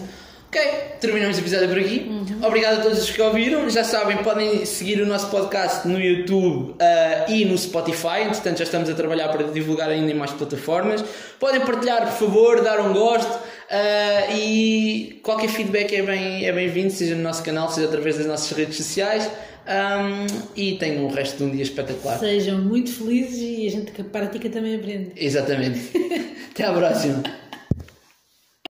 Ok, 0.55 0.61
terminamos 1.01 1.35
o 1.35 1.41
episódio 1.41 1.67
por 1.67 1.77
aqui. 1.79 2.09
Obrigado 2.41 2.79
a 2.79 2.83
todos 2.83 2.99
os 3.03 3.09
que 3.11 3.21
ouviram. 3.21 3.69
Já 3.69 3.83
sabem, 3.83 4.15
podem 4.19 4.65
seguir 4.65 5.01
o 5.01 5.05
nosso 5.05 5.29
podcast 5.29 5.85
no 5.85 5.99
YouTube 5.99 6.75
ah, 6.79 7.25
e 7.27 7.43
no 7.43 7.57
Spotify. 7.57 8.21
Entretanto, 8.25 8.59
já 8.59 8.63
estamos 8.63 8.89
a 8.89 8.93
trabalhar 8.93 9.27
para 9.27 9.43
divulgar 9.47 9.89
ainda 9.89 10.09
em 10.09 10.13
mais 10.13 10.31
plataformas. 10.31 11.03
Podem 11.41 11.59
partilhar, 11.59 12.03
por 12.05 12.13
favor, 12.27 12.61
dar 12.63 12.79
um 12.79 12.93
gosto. 12.93 13.37
ah, 13.69 14.31
e 14.33 15.19
qualquer 15.21 15.49
feedback 15.49 15.93
é 15.93 16.01
bem- 16.01 16.45
é 16.45 16.53
bem-vindo, 16.53 16.89
seja 16.93 17.15
no 17.15 17.21
nosso 17.23 17.43
canal, 17.43 17.69
seja 17.69 17.87
através 17.87 18.17
das 18.17 18.25
nossas 18.25 18.57
redes 18.57 18.77
sociais. 18.77 19.29
Ahm, 19.67 20.27
e 20.55 20.77
tenham 20.77 21.05
o 21.05 21.09
resto 21.11 21.37
de 21.37 21.43
um 21.43 21.49
dia 21.51 21.63
espetacular. 21.63 22.17
Sejam 22.19 22.59
muito 22.59 22.93
felizes 22.93 23.39
e 23.41 23.67
a 23.67 23.71
gente 23.71 23.91
que 23.91 24.03
pratica 24.03 24.47
também 24.49 24.75
aprende. 24.75 25.11
Exatamente. 25.17 25.81
Até 26.53 26.63
à 26.63 26.71
próxima. 26.71 27.23